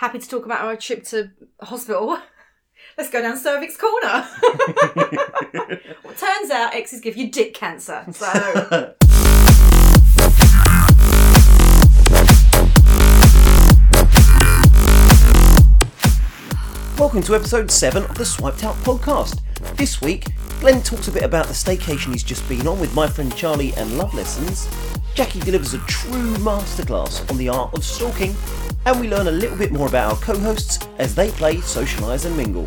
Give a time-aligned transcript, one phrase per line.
[0.00, 1.30] happy to talk about our trip to
[1.60, 2.18] hospital.
[2.96, 4.26] Let's go down cervix corner.
[6.02, 8.06] well, turns out exes give you dick cancer.
[8.10, 8.26] So
[16.98, 19.40] Welcome to episode 7 of the Swiped Out podcast.
[19.76, 20.28] This week,
[20.60, 23.74] Glenn talks a bit about the staycation he's just been on with my friend Charlie
[23.74, 24.66] and Love Lessons.
[25.14, 28.34] Jackie delivers a true masterclass on the art of stalking,
[28.86, 32.24] and we learn a little bit more about our co hosts as they play, socialise,
[32.24, 32.66] and mingle.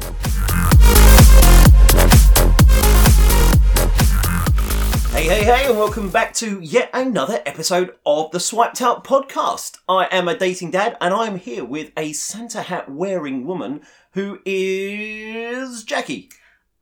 [5.11, 9.77] Hey, hey, hey, and welcome back to yet another episode of the Swiped Out podcast.
[9.87, 14.39] I am a dating dad, and I'm here with a Santa hat wearing woman who
[14.45, 16.29] is Jackie.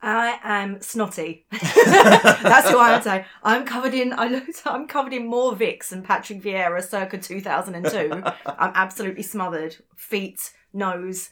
[0.01, 1.45] I am snotty.
[1.51, 3.25] That's who I would say.
[3.43, 4.13] I'm covered in.
[4.13, 4.61] I looked.
[4.65, 8.11] I'm covered in more Vicks and Patrick Vieira, circa 2002.
[8.45, 9.75] I'm absolutely smothered.
[9.95, 11.29] Feet, nose.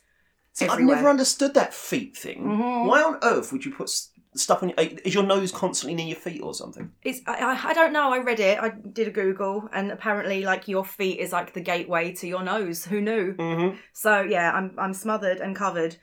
[0.53, 0.95] See, I've everywhere.
[0.97, 2.43] never understood that feet thing.
[2.43, 2.85] Mhm.
[2.87, 4.77] Why on earth would you put s- stuff on your.
[5.05, 6.91] Is your nose constantly near your feet or something?
[7.03, 8.11] It's, I, I, I don't know.
[8.11, 8.59] I read it.
[8.59, 12.43] I did a Google, and apparently, like your feet is like the gateway to your
[12.43, 12.83] nose.
[12.85, 13.33] Who knew?
[13.35, 13.77] Mm-hmm.
[13.93, 15.95] So yeah, I'm I'm smothered and covered,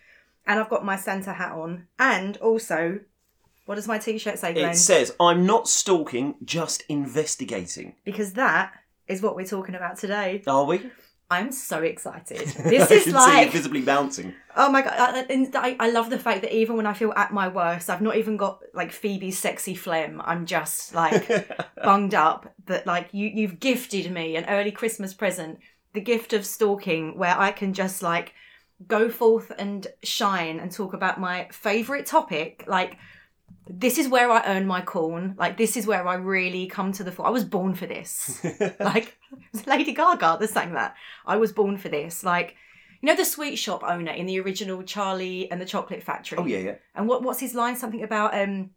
[0.46, 3.00] and I've got my Santa hat on, and also,
[3.66, 4.70] what does my T-shirt say, Glenn?
[4.70, 7.94] It says, I'm not stalking, just investigating.
[8.04, 8.72] because that
[9.08, 10.42] is what we're talking about today.
[10.46, 10.90] Are we?
[11.28, 12.38] I'm so excited.
[12.64, 14.32] I This can is see like visibly bouncing.
[14.56, 14.94] Oh my god!
[14.96, 17.90] I, and I, I love the fact that even when I feel at my worst,
[17.90, 20.22] I've not even got like Phoebe's sexy phlegm.
[20.24, 21.26] I'm just like
[21.82, 22.54] bunged up.
[22.66, 25.58] That like you you've gifted me an early Christmas present,
[25.94, 28.32] the gift of stalking, where I can just like
[28.86, 32.64] go forth and shine and talk about my favorite topic.
[32.66, 32.98] Like
[33.68, 35.34] this is where I earn my corn.
[35.38, 37.26] Like this is where I really come to the fore.
[37.26, 38.44] I was born for this.
[38.80, 39.16] like
[39.66, 40.94] Lady Gaga that sang that.
[41.24, 42.22] I was born for this.
[42.22, 42.56] Like
[43.00, 46.38] you know the sweet shop owner in the original Charlie and the Chocolate Factory.
[46.38, 46.74] oh, yeah, yeah.
[46.94, 47.76] And what what's his line?
[47.76, 48.70] Something about um.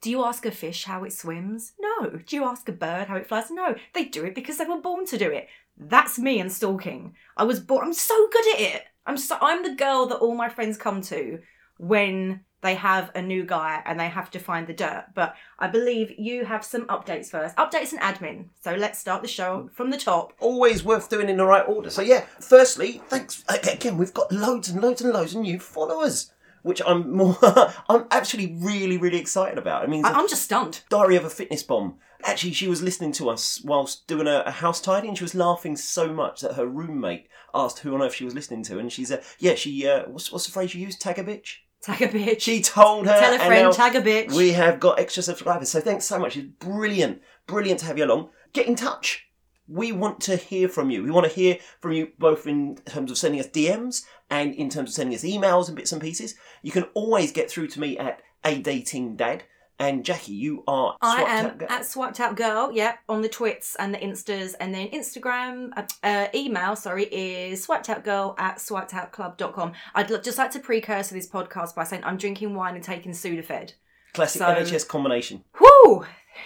[0.00, 1.72] Do you ask a fish how it swims?
[1.80, 2.20] No.
[2.24, 3.50] Do you ask a bird how it flies?
[3.50, 3.74] No.
[3.94, 5.48] They do it because they were born to do it.
[5.76, 7.14] That's me and stalking.
[7.36, 7.86] I was born.
[7.86, 8.82] I'm so good at it.
[9.08, 9.36] I'm so.
[9.40, 11.40] I'm the girl that all my friends come to
[11.78, 15.06] when they have a new guy and they have to find the dirt.
[15.14, 17.56] But I believe you have some updates first.
[17.56, 18.46] Updates and admin.
[18.60, 20.32] So let's start the show from the top.
[20.40, 21.90] Always worth doing in the right order.
[21.90, 23.44] So, yeah, firstly, thanks.
[23.48, 26.32] Again, we've got loads and loads and loads of new followers,
[26.62, 27.38] which I'm more.
[27.88, 29.84] I'm actually really, really excited about.
[29.84, 30.82] I mean, I, I'm just stunned.
[30.90, 31.96] Diary of a Fitness Bomb.
[32.24, 35.34] Actually, she was listening to us whilst doing a, a house tidy, and she was
[35.34, 38.92] laughing so much that her roommate asked who on earth she was listening to, and
[38.92, 39.86] she said, "Yeah, she.
[39.86, 41.00] Uh, what's what's the phrase you used?
[41.00, 42.40] Tag a bitch." Tag a bitch.
[42.40, 43.18] She told her.
[43.18, 43.72] Tell a friend.
[43.72, 44.32] Tag a bitch.
[44.32, 46.36] We have got extra subscribers, so thanks so much.
[46.36, 48.30] It's brilliant, brilliant to have you along.
[48.52, 49.26] Get in touch.
[49.68, 51.02] We want to hear from you.
[51.02, 54.70] We want to hear from you both in terms of sending us DMs and in
[54.70, 56.34] terms of sending us emails and bits and pieces.
[56.62, 59.44] You can always get through to me at a dating dad.
[59.80, 60.96] And Jackie, you are.
[61.00, 61.68] I Swiped am Out Girl.
[61.70, 65.84] at swiped out girl, yeah, on the twits and the instas, and then Instagram, uh,
[66.02, 69.72] uh, email, sorry, is swiped out girl at swiped.outclub.com.
[69.94, 73.12] I'd l- just like to precursor this podcast by saying I'm drinking wine and taking
[73.12, 73.74] Sudafed.
[74.14, 75.44] Classic So- NHS combination.
[75.60, 76.04] Whoo!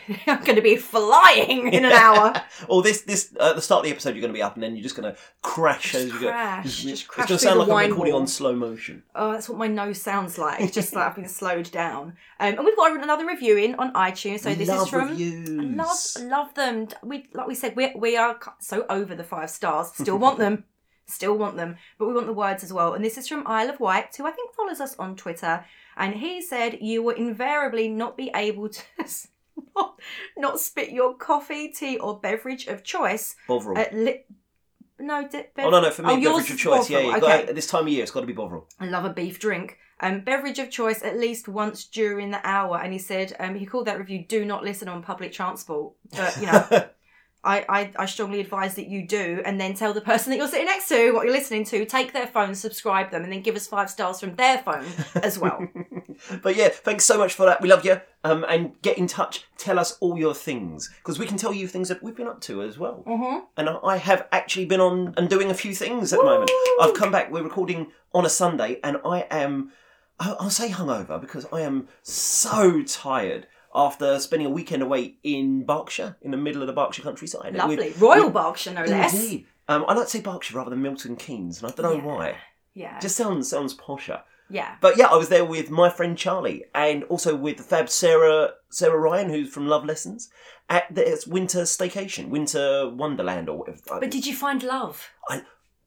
[0.27, 2.33] I'm going to be flying in an hour.
[2.69, 4.55] or this, this uh, at the start of the episode, you're going to be up,
[4.55, 6.29] and then you're just going to crash Just as you go.
[6.29, 8.23] crash, It's, just it's crash going to sound like I'm recording wall.
[8.23, 9.03] on slow motion.
[9.15, 10.73] Oh, that's what my nose sounds like.
[10.73, 12.15] Just like I've been slowed down.
[12.41, 14.41] Um, and we've got another review in on iTunes.
[14.41, 15.77] So this love is from reviews.
[15.77, 16.89] love love them.
[17.05, 19.89] We like we said we we are so over the five stars.
[19.95, 20.65] Still want them.
[21.07, 22.95] Still want them, but we want the words as well.
[22.95, 25.65] And this is from Isle of Wight, who I think follows us on Twitter.
[25.97, 28.83] And he said you will invariably not be able to
[29.77, 30.01] not,
[30.37, 33.79] not spit your coffee, tea, or beverage of choice Bovril.
[33.79, 34.25] at li-
[34.99, 35.29] no.
[35.29, 36.89] Di- oh no, no, for me, oh, beverage of choice.
[36.91, 37.17] Yeah, Bovril, yeah.
[37.17, 37.41] okay.
[37.41, 38.69] Got, at this time of year, it's got to be Bovril.
[38.79, 39.79] I love a beef drink.
[40.01, 42.81] Um, beverage of choice at least once during the hour.
[42.83, 46.37] And he said um, he called that review "Do not listen on public transport." But
[46.39, 46.67] you know,
[47.45, 50.47] I, I I strongly advise that you do, and then tell the person that you're
[50.49, 51.85] sitting next to what you're listening to.
[51.85, 54.87] Take their phone, subscribe them, and then give us five stars from their phone
[55.23, 55.67] as well.
[56.43, 57.61] but yeah, thanks so much for that.
[57.61, 58.01] We love you.
[58.25, 59.45] Um, and get in touch.
[59.59, 62.41] Tell us all your things because we can tell you things that we've been up
[62.43, 63.03] to as well.
[63.07, 63.45] mm-hmm.
[63.57, 66.51] And I- I have actually been on and doing a few things at the moment.
[66.81, 67.33] I've come back.
[67.33, 69.73] We're recording on a Sunday, and I am.
[70.21, 76.17] I'll say hungover because I am so tired after spending a weekend away in Berkshire,
[76.23, 77.55] in the middle of the Berkshire countryside.
[77.55, 79.15] Lovely, Royal Berkshire, no less.
[79.15, 79.47] Indeed.
[79.69, 82.17] Um, I like to say Berkshire rather than Milton Keynes, and I don't know Yeah.
[82.17, 82.37] why.
[82.75, 84.23] Yeah, Just sounds sounds posher.
[84.51, 84.77] yeah.
[84.81, 88.55] But yeah, I was there with my friend Charlie and also with the fab Sarah
[88.71, 90.31] Sarah Ryan, who's from Love Lessons,
[90.71, 93.79] at the it's winter staycation, winter wonderland or whatever.
[94.01, 95.11] But did you find love?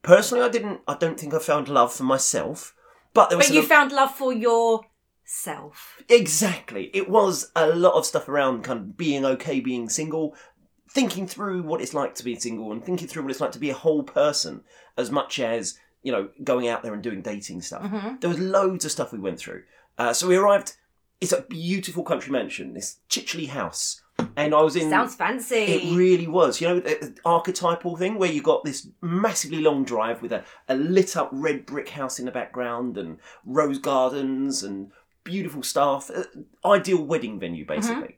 [0.04, 0.82] Personally, I didn't.
[0.88, 2.76] I don't think I found love for myself,
[3.16, 4.32] but there was But you some- found love for
[5.26, 6.02] yourself.
[6.10, 6.90] Exactly.
[6.94, 10.36] It was a lot of stuff around kind of being okay being single,
[10.90, 13.60] thinking through what it's like to be single and thinking through what it's like to
[13.60, 14.64] be a whole person
[14.98, 17.84] as much as, you know, going out there and doing dating stuff.
[17.84, 18.22] Mhm.
[18.22, 19.64] There was loads of stuff we went through.
[19.98, 20.74] Uh, so we arrived,
[21.20, 24.02] it's a beautiful country mansion, this Chicheley house.
[24.38, 24.90] And I was in.
[24.90, 25.56] Sounds fancy.
[25.56, 26.62] It really was.
[26.62, 26.84] You know,
[27.26, 31.66] archetypal thing where you got this massively long drive with a, a lit up red
[31.66, 34.92] brick house in the background and rose gardens and
[35.26, 36.10] beautiful staff.
[36.10, 36.24] Uh,
[36.64, 38.18] ideal wedding venue, basically.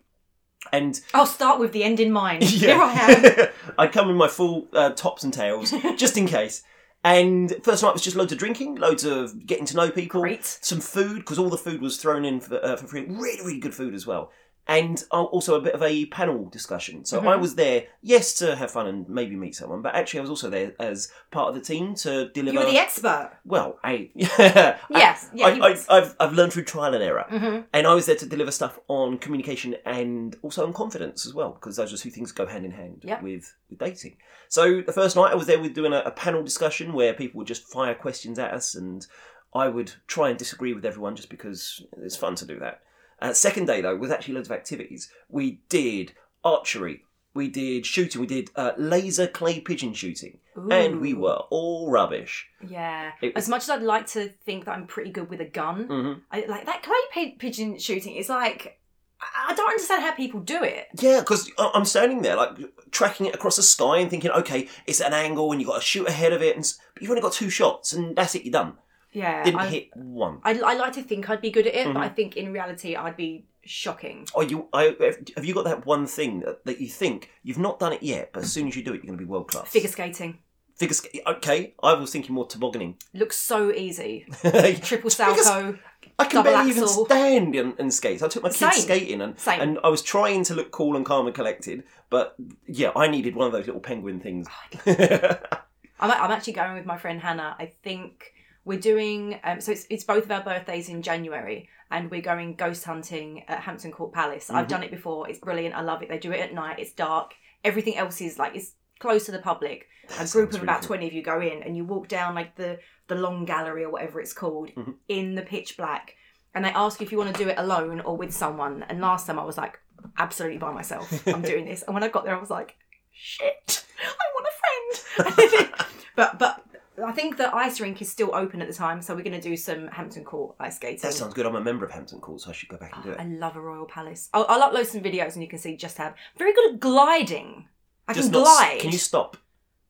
[0.71, 2.43] And I'll start with the end in mind.
[2.43, 3.47] Here I am.
[3.79, 6.61] I come in my full uh, tops and tails just in case.
[7.03, 10.45] And first night was just loads of drinking, loads of getting to know people, Great.
[10.61, 13.05] some food because all the food was thrown in for, uh, for free.
[13.07, 14.31] Really, really good food as well.
[14.69, 17.05] And uh, also a bit of a panel discussion.
[17.05, 17.27] So Mhm.
[17.27, 20.29] I was there, yes, to have fun and maybe meet someone, but actually I was
[20.29, 22.59] also there as part of the team to deliver.
[22.59, 23.31] You were the expert.
[23.45, 25.85] well, I Yes, yeah, I, was.
[25.89, 27.25] I've I've learned through trial and error.
[27.29, 31.33] hmm And I was there to deliver stuff on communication and also on confidence as
[31.33, 33.21] well, because those are two things that go hand in hand Yep.
[33.23, 34.17] with, with dating.
[34.49, 37.37] So the first night I was there with doing a, a panel discussion where people
[37.39, 39.05] would just fire questions at us, and
[39.53, 42.81] I would try and disagree with everyone just because it's fun to do that.
[43.19, 45.09] Uh, second day though was actually loads of activities.
[45.29, 47.03] We did archery,
[47.33, 50.39] we did shooting, we did uh, laser clay pigeon shooting,
[50.71, 52.47] and we were all rubbish.
[52.67, 53.11] Yeah.
[53.21, 55.87] Was- As much as I'd like to think that I'm pretty good with a gun,
[55.87, 58.79] hmm I, like that clay pi- pigeon shooting is like
[59.19, 60.85] I I don't understand how people do it.
[60.99, 62.51] Yeah, because I'm standing there, like
[62.91, 65.77] tracking it across the sky and thinking, okay, it's at an angle and you've got
[65.79, 66.63] to shoot ahead of it, and
[66.93, 68.73] but you've only got two shots, and that's it, you're done.
[69.11, 70.39] Yeah, Didn't I, hit one.
[70.43, 71.93] I, I like to think I'd be good at it, Mhm.
[71.93, 74.27] but I think in reality I'd be shocking.
[74.35, 74.95] Oh, you, I,
[75.35, 78.31] have you got that one thing that, that you think you've not done it yet,
[78.33, 79.69] but as soon as you do it, you're going to be world class?
[79.69, 80.39] Figure skating
[80.75, 81.21] Figure skating.
[81.25, 82.97] Okay, I was thinking more tobogganing.
[83.13, 84.27] looks so easy.
[84.43, 85.79] I Triple salto,
[86.19, 88.21] can double barely even stand and, in skates.
[88.21, 88.83] I took my kids Same.
[88.83, 89.59] skating, and same.
[89.59, 92.35] and I was trying to look cool and calm and collected, but
[92.67, 94.47] yeah, I needed one of those little penguin things.
[94.85, 97.55] I'm, I'm actually going with my friend Hannah.
[97.57, 98.33] I think
[98.67, 99.71] we're doing um, so.
[99.71, 103.91] It's, it's both of our birthdays in January, and we're going ghost hunting at Hampton
[103.91, 104.49] Court Palace.
[104.49, 104.69] I've Mhm.
[104.69, 105.29] done it before.
[105.29, 105.73] It's brilliant.
[105.75, 106.09] I love it.
[106.09, 106.77] They do it at night.
[106.79, 107.33] It's dark.
[107.63, 109.87] Everything else is like it's close to the public.
[110.09, 110.87] That a group of really about cool.
[110.97, 113.89] 20 of you go in and you walk down like the the long gallery or
[113.89, 114.95] whatever it's called Mhm.
[115.07, 116.15] in the pitch black
[116.53, 118.99] and they ask you if you want to do it alone or with someone and
[119.01, 119.79] last time i was like
[120.17, 122.75] absolutely by myself i'm doing this and when i got there i was like
[123.11, 125.73] shit i want a friend
[126.15, 126.63] but but
[127.05, 129.49] i think the ice rink is still open at the time so we're going to
[129.49, 131.45] do some hampton court ice skating That sounds good.
[131.45, 133.19] I'm a member of Hampton Court, so I should go back and do it.
[133.19, 134.29] I love a royal palace.
[134.33, 137.67] I'll, I'll upload some videos and you can see just how very good at gliding.
[138.07, 138.79] I Just can not s- glide.
[138.81, 139.37] Can you stop?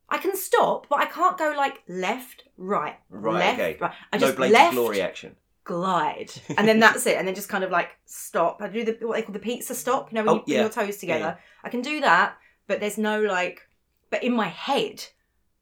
[0.09, 3.77] I can stop, but I can't go like left, right, Right, left, okay.
[3.80, 3.92] right.
[4.13, 5.36] I no just Blades left, of Glory action.
[5.63, 7.18] glide, and then that's it.
[7.18, 8.62] And then just kind of like stop.
[8.62, 10.12] I do the what they call the pizza stop.
[10.12, 10.62] You know, when Oh, you put yeah.
[10.62, 11.38] your toes together.
[11.63, 12.38] I can do that,
[12.68, 13.62] but there's no like.
[14.09, 15.04] But in my head,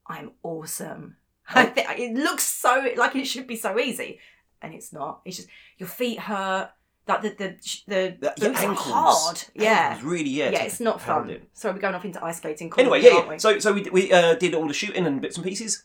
[0.07, 1.17] I'm awesome.
[1.53, 4.19] I think it looks so like it should be so easy,
[4.61, 5.21] and it's not.
[5.25, 6.71] It's just your feet hurt.
[7.07, 7.55] Like the the
[7.87, 8.79] the, The- are ankles.
[8.79, 9.43] hard.
[9.53, 9.89] Yeah.
[9.91, 10.49] Ankles, really, yeah.
[10.49, 11.29] Yeah, it's not fun.
[11.29, 11.47] it.
[11.53, 12.71] So we're going off into ice skating.
[12.77, 13.29] Anyway, yeah, yeah.
[13.29, 13.37] we?
[13.39, 15.83] So, so we, we uh, did all the shooting and bits and pieces.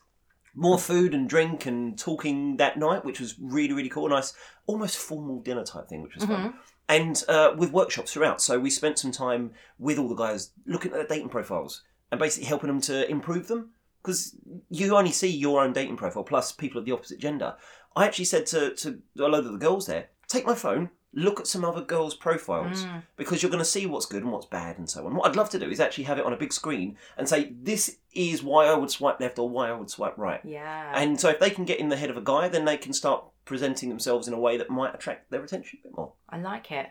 [0.55, 4.09] More food and drink and talking that night, which was really, really cool.
[4.09, 4.33] Nice,
[4.67, 6.53] almost formal dinner type thing, which was fun.
[6.53, 6.55] Mhm.
[6.89, 8.41] And uh, with workshops throughout.
[8.41, 12.19] So we spent some time with all the guys looking at their dating profiles and
[12.19, 13.73] basically helping them to improve them.
[14.03, 14.35] Because
[14.71, 17.57] you only see your own dating profile plus people of the opposite gender.
[17.97, 21.41] I actually said to, to a load of the girls there, take my phone, look
[21.41, 23.03] at some other girls' profiles Mm.
[23.17, 25.15] because you're going to see what's good and what's bad and so on.
[25.17, 27.53] What I'd love to do is actually have it on a big screen and say,
[27.61, 30.41] this is why I would swipe left or why I would swipe right.
[30.45, 30.93] Yeah.
[30.95, 32.93] And so if they can get in the head of a guy, then they can
[32.93, 36.13] start presenting themselves in a way that might attract their attention a bit more.
[36.29, 36.87] I like it.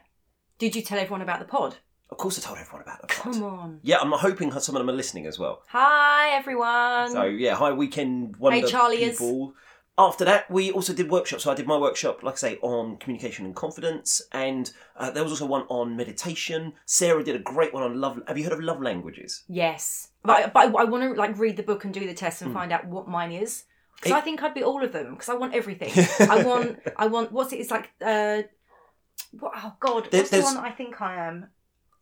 [0.58, 1.78] Did you tell everyone about the pod?
[2.10, 3.34] Of course, I told everyone about the pod.
[3.34, 3.80] Come on.
[3.84, 5.62] Yeah, I'm hoping some of them are listening as well.
[5.68, 7.12] Hi, everyone.
[7.12, 9.12] So yeah, hi weekend wonder Charliers.
[9.12, 9.54] people.
[9.98, 11.44] After that, we also did workshops.
[11.44, 15.24] So I did my workshop, like I say, on communication and confidence, and uh, there
[15.24, 16.72] was also one on meditation.
[16.86, 18.22] Sarah did a great one on love.
[18.28, 19.44] Have you heard of love languages?
[19.50, 22.42] yes, but I, but I, want to like read the book and do the test
[22.42, 22.54] and Mm.
[22.54, 23.66] find out what mine is
[23.98, 25.92] because I think I'd be all of them because I want everything.
[26.30, 27.58] I want I want what's it?
[27.58, 28.44] It's like uh,
[29.38, 29.52] what?
[29.58, 31.48] Oh God, There- what's the there's- one I think I am?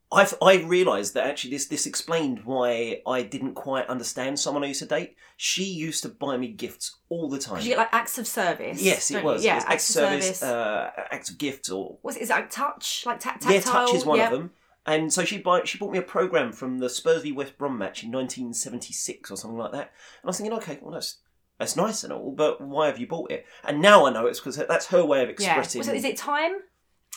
[0.09, 4.67] I've I realised that actually this this explained why I didn't quite understand someone I
[4.67, 5.15] used to date.
[5.35, 7.61] She used to buy me gifts all the time.
[7.61, 8.81] You get like acts of service.
[8.81, 9.23] yes, it you?
[9.23, 9.43] was.
[9.43, 10.43] Yeah, it was acts of service, service.
[10.43, 12.23] uh, acts of gifts, or What's it?
[12.23, 13.03] Is like touch?
[13.05, 13.51] Like ta- tactile?
[13.51, 14.27] yeah, touch is one yeah.
[14.27, 14.51] of them.
[14.85, 17.77] And so she buy, she bought me a program from the Spurs v West Brom
[17.77, 19.91] match in 1976 or something like that.
[20.21, 21.17] And I was thinking, okay, well that's
[21.59, 23.45] That's nice and all, but why have you bought it?
[23.65, 25.33] And now I know it's because that's her way of Yeah.
[25.33, 25.83] expressing.
[25.83, 26.53] So is it time?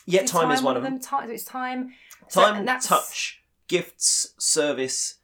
[0.07, 0.99] yeah, Is time, is one of them.
[0.99, 1.31] Time.
[1.31, 1.93] It's time.
[2.29, 5.17] So- Time, that's- touch, gifts, service,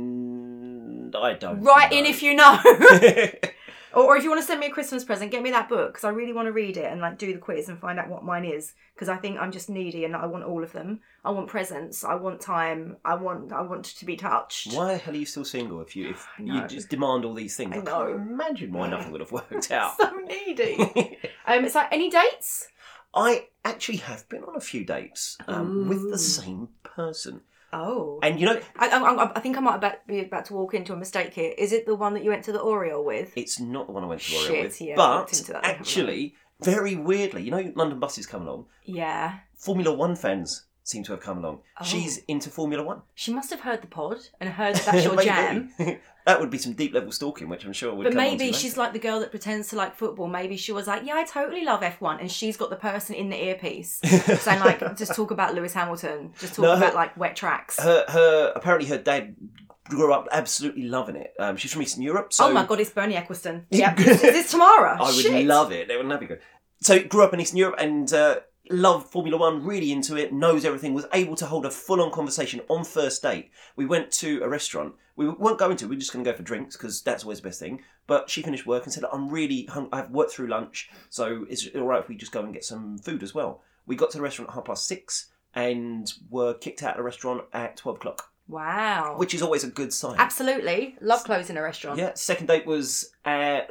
[0.00, 1.60] and I don't.
[1.62, 1.98] Write know.
[1.98, 2.58] in if you know.
[3.94, 5.92] or, or if you want to send me a Christmas present, get me that book
[5.92, 8.08] because I really want to read it and like do the quiz and find out
[8.08, 11.00] what mine is because I think I'm just needy and I want all of them.
[11.24, 12.04] I want presents.
[12.04, 12.96] I want time.
[13.04, 13.52] I want.
[13.52, 14.72] I want to be touched.
[14.74, 17.56] Why the hell are you still single if you if you just demand all these
[17.56, 17.72] things?
[17.74, 18.06] I I, know.
[18.06, 19.96] can't imagine why nothing would have worked out.
[19.98, 21.18] so needy.
[21.46, 21.68] um.
[21.68, 22.68] So any dates?
[23.14, 28.18] I actually have been on a few dates um, with the same person, Oh.
[28.22, 30.92] and you know I, I, I- think I might about, be about to walk into
[30.92, 31.52] a mistake here.
[31.56, 33.32] Is it the one that you went to the Oriole with?
[33.36, 35.64] it's not the one I went to L'Oreal Shit, with, yeah, I but into that,
[35.64, 35.80] haven't I?
[35.80, 38.66] actually, very weirdly, you know, London buses come along.
[38.84, 39.38] Yeah.
[39.56, 41.60] Formula One fans seem to have come along.
[41.80, 41.84] Oh.
[41.84, 43.02] She's into Formula One.
[43.14, 45.70] She must have heard the pod and heard that that's your jam.
[46.26, 48.04] that would be some deep level stalking, which I'm sure would.
[48.04, 50.26] But come maybe she's like the girl that pretends to like football.
[50.28, 53.30] Maybe she was like, "Yeah, I totally love F1," and she's got the person in
[53.30, 54.00] the earpiece
[54.40, 56.32] saying like, "Just talk about Lewis Hamilton.
[56.38, 59.36] Just talk No, her- about like wet tracks." her her apparently her dad
[59.88, 61.32] grew up absolutely loving it.
[61.40, 63.62] Um, she's from Eastern Europe, so oh my god, it's Bernie Ecclestone.
[63.70, 64.96] Yep, is this Tamara?
[65.00, 65.46] I would Shit.
[65.46, 65.88] love it.
[65.88, 66.36] They would never go.
[66.82, 68.36] So grew up in Eastern Europe and uh,
[68.70, 69.64] loved Formula One.
[69.64, 70.32] Really into it.
[70.32, 70.94] Knows everything.
[70.94, 73.50] Was able to hold a full on conversation on first date.
[73.76, 74.94] We went to a restaurant.
[75.16, 75.86] We weren't going to.
[75.88, 77.82] We were just going to go for drinks because that's always the best thing.
[78.06, 79.66] But she finished work and said, "I'm really.
[79.66, 82.64] Hung- I've worked through lunch, so it's all right if we just go and get
[82.64, 86.54] some food as well?" We got to the restaurant at half past six and were
[86.54, 89.14] kicked out of the restaurant at twelve o'clock, Wow.
[89.16, 90.14] which is always a good sign.
[90.18, 91.98] Absolutely love closing a restaurant.
[91.98, 93.68] Yeah, second date was at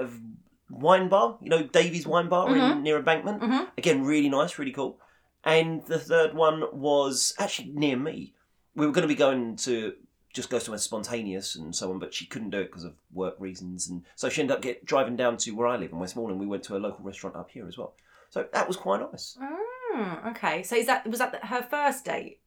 [0.69, 3.41] wine bar, you know, Davies Wine Bar in near Embankment.
[3.41, 3.67] Mhm.
[3.77, 4.99] Again, really nice, really cool.
[5.43, 8.33] And the third one was actually near me.
[8.75, 9.93] We were going to be going to
[10.33, 13.35] just go somewhere spontaneous and so on, but she couldn't do it because of work
[13.39, 16.39] reasons, and so she ended up get driving down to where I live in Westmoreland.
[16.39, 17.95] We went to a local restaurant up here as well,
[18.29, 19.37] so that was quite nice.
[19.41, 22.41] Mm, okay, so is that was that her first date?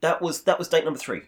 [0.00, 1.22] That was that was date number 3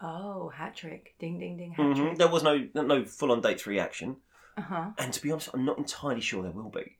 [0.00, 1.14] Oh, hat trick!
[1.20, 1.96] Ding ding ding, hat Mhm.
[1.96, 2.18] trick.
[2.18, 4.16] There was no no full on date three action.
[4.56, 4.86] Uh huh.
[4.98, 6.98] And to be honest, I'm not entirely sure there will be.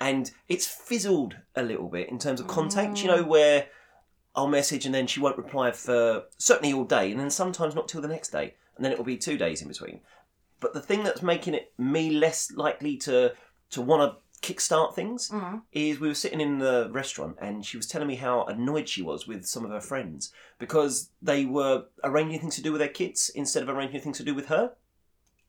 [0.00, 3.66] And it's fizzled a little bit in terms of contact, you know, where
[4.34, 7.88] I'll message and then she won't reply for certainly all day, and then sometimes not
[7.88, 10.00] till the next day, and then it will be two days in between.
[10.60, 13.34] But the thing that's making it me less likely to
[13.70, 14.18] to want to
[14.52, 15.62] kickstart things Mm.
[15.72, 19.00] is we were sitting in the restaurant and she was telling me how annoyed she
[19.00, 22.88] was with some of her friends because they were arranging things to do with their
[22.90, 24.72] kids instead of arranging things to do with her.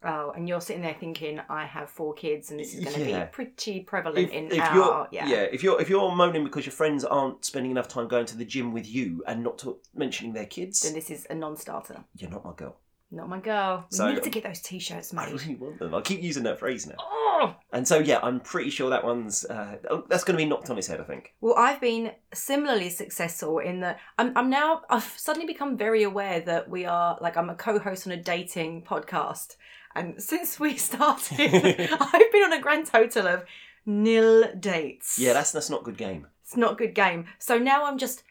[0.05, 3.09] Oh, and you're sitting there thinking, I have four kids, and this is going to
[3.09, 3.25] Yeah.
[3.25, 5.27] be pretty prevalent if, in if our you're yeah.
[5.41, 8.45] if you're if you're moaning because your friends aren't spending enough time going to the
[8.45, 12.03] gym with you and not to, mentioning their kids, Then this is a non-starter.
[12.15, 12.75] you're not my girl.
[13.11, 13.85] Not my girl.
[13.91, 15.39] We So- need to get those t-shirts I made.
[15.41, 15.93] really want them.
[15.93, 17.55] I keep using that phrase now, Oh!
[17.71, 20.69] and so yeah, I'm pretty sure that one's uh, oh, that's going to be knocked
[20.71, 20.99] on its head.
[20.99, 21.33] I think.
[21.39, 26.41] Well, I've been similarly successful in that I'm, I'm now I've suddenly become very aware
[26.41, 29.55] that we are like I'm a co-host on a dating podcast,
[29.95, 31.39] and since we started,
[31.99, 33.43] I've been on a grand total of
[33.85, 35.17] nil dates.
[35.19, 36.27] Yeah, that's that's not good game.
[36.43, 37.25] it's not good game.
[37.39, 38.23] So now I'm just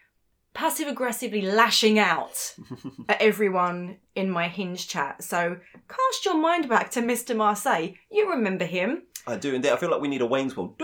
[0.53, 2.55] passive aggressively lashing out
[3.09, 5.21] at everyone in my hinge chat.
[5.23, 5.57] So
[5.89, 7.35] cast your mind back to Mr.
[7.35, 7.89] Marseille.
[8.09, 9.03] You remember him.
[9.27, 9.71] I do indeed.
[9.71, 10.75] I feel like we need a Wayne's World.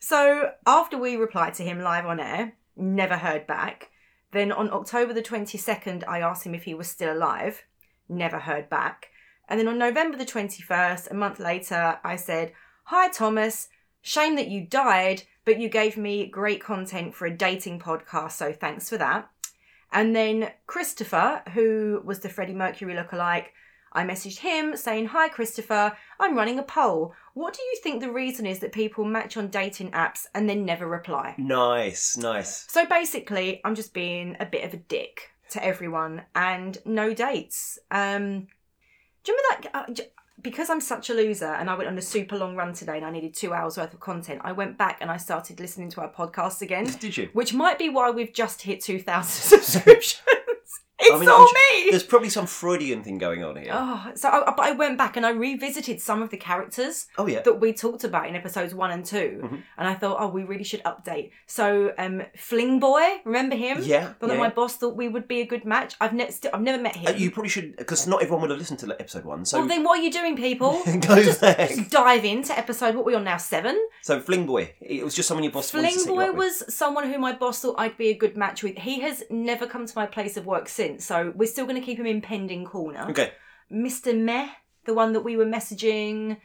[0.00, 3.90] so after we replied to him live on air, never heard back.
[4.32, 7.64] Then on October the 22nd, I asked him if he was still alive.
[8.08, 9.08] Never heard back.
[9.48, 12.52] And then on November the 21st, a month later, I said,
[12.84, 13.68] Hi, Thomas.
[14.00, 18.52] Shame that you died, but you gave me great content for a dating podcast, so
[18.52, 19.28] thanks for that.
[19.92, 23.46] And then Christopher, who was the Freddie Mercury lookalike,
[23.92, 27.14] I messaged him saying, Hi, Christopher, I'm running a poll.
[27.34, 30.64] What do you think the reason is that people match on dating apps and then
[30.64, 31.34] never reply?
[31.38, 32.66] Nice, nice.
[32.68, 37.78] So basically, I'm just being a bit of a dick to everyone and no dates.
[37.90, 38.46] Um,
[39.24, 39.90] do you remember that?
[39.90, 40.04] Uh,
[40.40, 43.04] because I'm such a loser and I went on a super long run today and
[43.04, 46.00] I needed two hours worth of content, I went back and I started listening to
[46.00, 47.28] our podcast again, Did you?
[47.32, 49.24] which might be why we've just hit 2,000
[49.60, 50.22] subscriptions.
[51.08, 51.90] It's I mean, all I'm me!
[51.90, 53.70] There's probably some Freudian thing going on here.
[53.72, 57.26] Oh, so I, but I went back and I revisited some of the characters Oh
[57.26, 57.42] yeah.
[57.42, 59.62] that we talked about in episodes one and 2 Mhm.
[59.78, 61.30] and I thought, oh, we really should update.
[61.46, 63.78] So, um, Fling Boy, remember him?
[63.82, 64.12] Yeah.
[64.18, 64.36] But yeah.
[64.38, 65.94] my boss thought we would be a good match.
[66.00, 67.06] I've ne- still, I've never met him.
[67.14, 69.44] Uh, you probably should, because not everyone would have listened to episode one.
[69.44, 70.82] So well, then what are you doing, people?
[70.86, 71.68] go back.
[71.70, 72.94] Just dive into episode.
[72.94, 73.36] What we on now?
[73.36, 73.76] Seven.
[74.02, 77.32] So Fling Boy, it was just someone your boss Fling Boy was someone who my
[77.32, 78.76] boss thought I'd be a good match with.
[78.78, 81.84] He has never come to my place of work since, so we're still going to
[81.84, 83.06] keep him in pending corner.
[83.10, 83.32] Okay.
[83.72, 84.16] Mr.
[84.18, 84.48] Meh,
[84.84, 86.38] the one that we were messaging,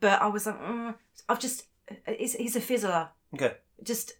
[0.00, 0.94] but I was like, mm,
[1.28, 1.64] I've just,
[2.06, 3.08] he's, he's a fizzler.
[3.34, 3.54] Okay.
[3.82, 4.14] Just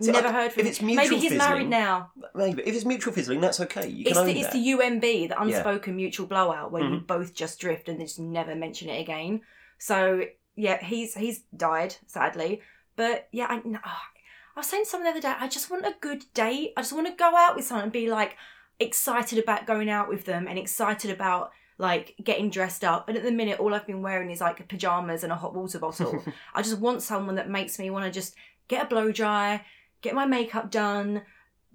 [0.00, 0.70] See, never I- heard from if him.
[0.70, 2.10] it's mutual Maybe he's married now.
[2.34, 3.88] Maybe if it's mutual fizzling, that's okay.
[3.88, 4.52] You can It's own the, it's that.
[4.54, 7.06] the UMB, the unspoken mutual blowout, where you Mhm.
[7.06, 9.42] both just drift and just never mention it again.
[9.78, 10.22] So
[10.56, 12.62] yeah, he's he's died sadly,
[12.96, 15.84] but yeah, I, no, I was saying to someone the other day, I just want
[15.86, 16.72] a good date.
[16.76, 18.36] I just want to go out with someone and be like
[18.80, 23.08] excited about going out with them and excited about like getting dressed up.
[23.08, 25.78] And at the minute, all I've been wearing is like pajamas and a hot water
[25.78, 26.22] bottle.
[26.54, 28.34] I just want someone that makes me want to just
[28.68, 29.64] get a blow dry,
[30.00, 31.22] get my makeup done,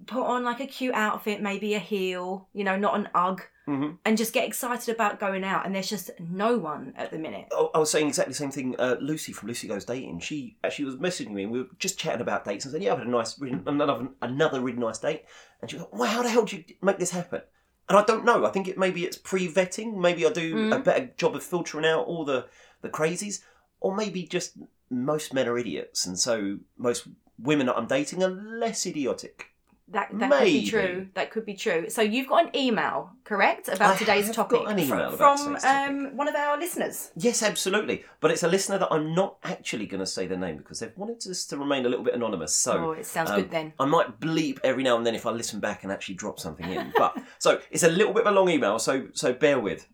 [0.06, 3.98] put on like a cute outfit, maybe a heel, you know, not an UGG, Mhm.
[4.06, 5.66] and just get excited about going out.
[5.66, 7.48] And there's just no one at the minute.
[7.52, 8.76] Oh, I was saying exactly the same thing.
[8.78, 10.20] Uh, Lucy from Lucy Goes Dating.
[10.20, 12.92] She actually was messaging me, and we were just chatting about dates, and said, "Yeah,
[12.92, 15.24] I've had a nice, really, another another really nice date."
[15.60, 17.42] And she like, "Well, how the hell did you make this happen?"
[17.88, 18.44] And I don't know.
[18.44, 19.96] I think it maybe it's pre-vetting.
[19.96, 20.76] Maybe I do Mm.
[20.76, 22.46] a better job of filtering out all the
[22.82, 23.42] the crazies,
[23.80, 24.56] or maybe just
[24.90, 29.46] most men are idiots, and so most women that I'm dating are less idiotic.
[29.90, 30.60] That that could Maybe.
[30.60, 31.08] be true.
[31.14, 31.88] That could be true.
[31.88, 35.16] So you've got an email, correct, about I today's have topic got an email about
[35.16, 35.90] from today's topic.
[35.90, 37.10] um, one of our listeners.
[37.16, 38.04] Yes, absolutely.
[38.20, 40.96] But it's a listener that I'm not actually going to say their name because they've
[40.96, 42.52] wanted us to remain a little bit anonymous.
[42.52, 43.72] So oh, it sounds um, good then.
[43.78, 46.70] I might bleep every now and then if I listen back and actually drop something
[46.70, 46.92] in.
[46.96, 49.88] But so it's a little bit of a long email, so so bear with.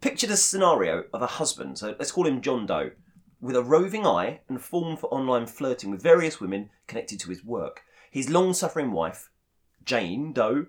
[0.00, 2.90] Picture the scenario of a husband, so let's call him John Doe,
[3.40, 7.44] with a roving eye and form for online flirting with various women connected to his
[7.44, 7.82] work.
[8.12, 9.30] His long-suffering wife,
[9.86, 10.66] Jane Doe,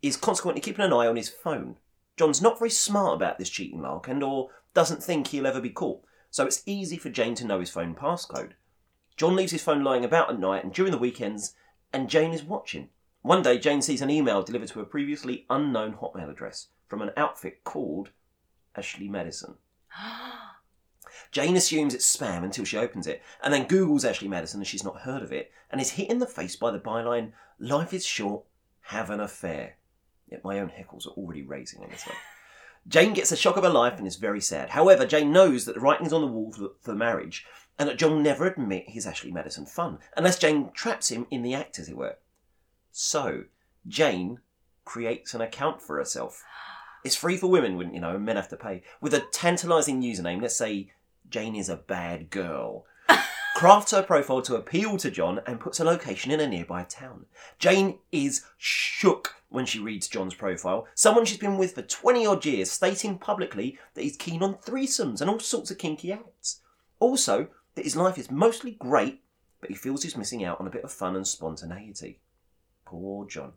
[0.00, 1.76] is consequently keeping an eye on his phone.
[2.16, 5.68] John's not very smart about this cheating lark and or doesn't think he'll ever be
[5.68, 8.52] caught, so it's easy for Jane to know his phone passcode.
[9.14, 11.54] John leaves his phone lying about at night and during the weekends,
[11.92, 12.88] and Jane is watching.
[13.20, 17.10] One day, Jane sees an email delivered to a previously unknown Hotmail address from an
[17.14, 18.08] outfit called
[18.74, 19.56] Ashley Madison.
[21.30, 24.84] Jane assumes it's spam until she opens it, and then Googles Ashley Madison and she's
[24.84, 28.04] not heard of it, and is hit in the face by the byline, Life is
[28.04, 28.44] short,
[28.82, 29.76] have an affair.
[30.30, 32.16] Yet my own heckles are already raising on this one.
[32.88, 34.70] Jane gets the shock of her life and is very sad.
[34.70, 37.46] However, Jane knows that the writing's on the wall for, for marriage,
[37.78, 41.42] and that John will never admit he's Ashley Madison fun, unless Jane traps him in
[41.42, 42.16] the act, as it were.
[42.92, 43.44] So,
[43.86, 44.40] Jane
[44.84, 46.44] creates an account for herself.
[47.04, 48.82] It's free for women, wouldn't you know, and men have to pay.
[49.00, 50.92] With a tantalising username, let's say
[51.30, 52.84] Jane is a bad girl.
[53.56, 57.26] Crafts her profile to appeal to John and puts a location in a nearby town.
[57.58, 60.86] Jane is shook when she reads John's profile.
[60.94, 65.20] Someone she's been with for 20 odd years, stating publicly that he's keen on threesomes
[65.20, 66.60] and all sorts of kinky acts.
[67.00, 69.22] Also, that his life is mostly great,
[69.60, 72.18] but he feels he's missing out on a bit of fun and spontaneity.
[72.84, 73.52] Poor John.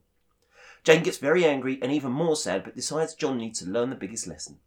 [0.83, 3.95] Jane gets very angry and even more sad, but decides John needs to learn the
[3.95, 4.59] biggest lesson.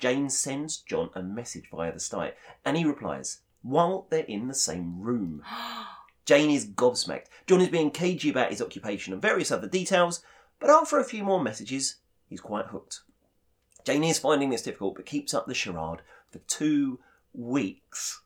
[0.00, 2.34] Jane sends John a message via the site,
[2.64, 5.42] and he replies, while they're in the same room.
[6.24, 7.26] Jane is gobsmacked.
[7.46, 10.22] John is being cagey about his occupation and various other details,
[10.58, 11.96] but after a few more messages,
[12.28, 13.00] he's quite hooked.
[13.84, 17.00] Jane is finding this difficult, but keeps up the charade for two
[17.34, 18.22] weeks.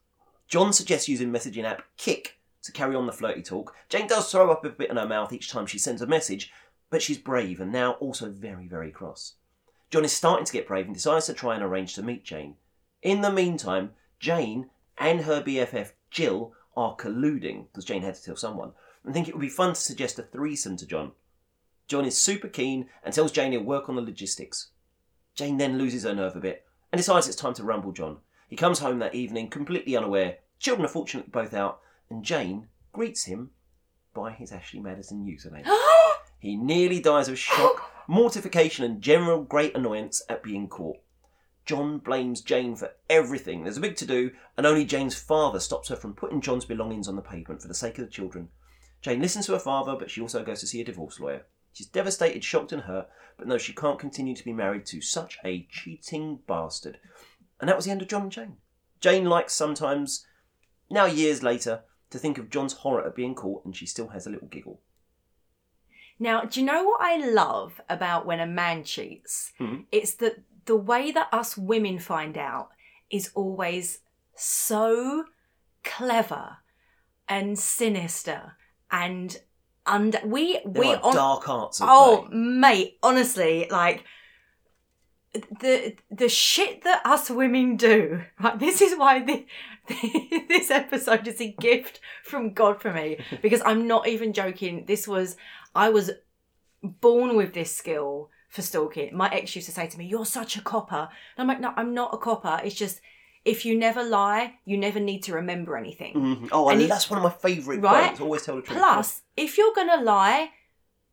[0.46, 3.74] John suggests using messaging app Kik to carry on the flirty talk.
[3.88, 6.52] Jane does throw up a bit in her mouth each time she sends a message,
[6.90, 9.34] but she's brave and now also very, very cross.
[9.94, 12.56] John is starting to get brave and decides to try and arrange to meet Jane.
[13.00, 18.34] In the meantime, Jane and her BFF Jill are colluding, because Jane had to tell
[18.34, 18.72] someone,
[19.04, 21.12] and think it would be fun to suggest a threesome to John.
[21.86, 24.70] John is super keen and tells Jane he'll work on the logistics.
[25.36, 28.16] Jane then loses her nerve a bit and decides it's time to rumble John.
[28.48, 30.38] He comes home that evening completely unaware.
[30.58, 31.78] Children are fortunately both out,
[32.10, 33.50] and Jane greets him
[34.12, 35.72] by his Ashley Madison username.
[36.40, 37.56] He nearly dies of shock,
[37.90, 40.98] oh mortification, and general great annoyance at being caught.
[41.64, 43.64] John blames Jane for everything.
[43.64, 47.08] There's a big to do, and only Jane's father stops her from putting John's belongings
[47.08, 48.48] on the pavement for the sake of the children.
[49.00, 51.46] Jane listens to her father, but she also goes to see a divorce lawyer.
[51.72, 55.38] She's devastated, shocked, and hurt, but knows she can't continue to be married to such
[55.44, 56.98] a cheating bastard.
[57.60, 58.56] And that was the end of John and Jane.
[59.00, 60.26] Jane likes sometimes,
[60.90, 64.26] now years later, to think of John's horror at being caught, and she still has
[64.26, 64.80] a little giggle.
[66.18, 69.52] Now, do you know what I love about when a man cheats?
[69.60, 69.86] Mhm.
[69.90, 72.70] It's that the way that us women find out
[73.10, 74.00] is always
[74.34, 75.26] so
[75.82, 76.58] clever
[77.28, 78.56] and sinister
[78.90, 79.40] and
[79.86, 82.36] under we we on dark arts of oh play.
[82.36, 84.04] mate honestly like
[85.60, 89.44] the the shit that us women do right this is why the,
[90.48, 95.06] this episode is a gift from god for me because i'm not even joking this
[95.06, 95.36] was
[95.74, 96.10] i was
[96.82, 99.16] born with this skill for stalking.
[99.16, 101.08] My ex used to say to me, You're such a copper.
[101.36, 102.60] And I'm like, No, I'm not a copper.
[102.62, 103.00] It's just
[103.44, 106.14] if you never lie, you never need to remember anything.
[106.14, 106.48] Mhm.
[106.52, 108.06] Oh, And that's one of my favourite Right?
[108.08, 108.20] quotes.
[108.20, 108.78] Always tell the truth.
[108.78, 110.50] Plus, if you're going to lie,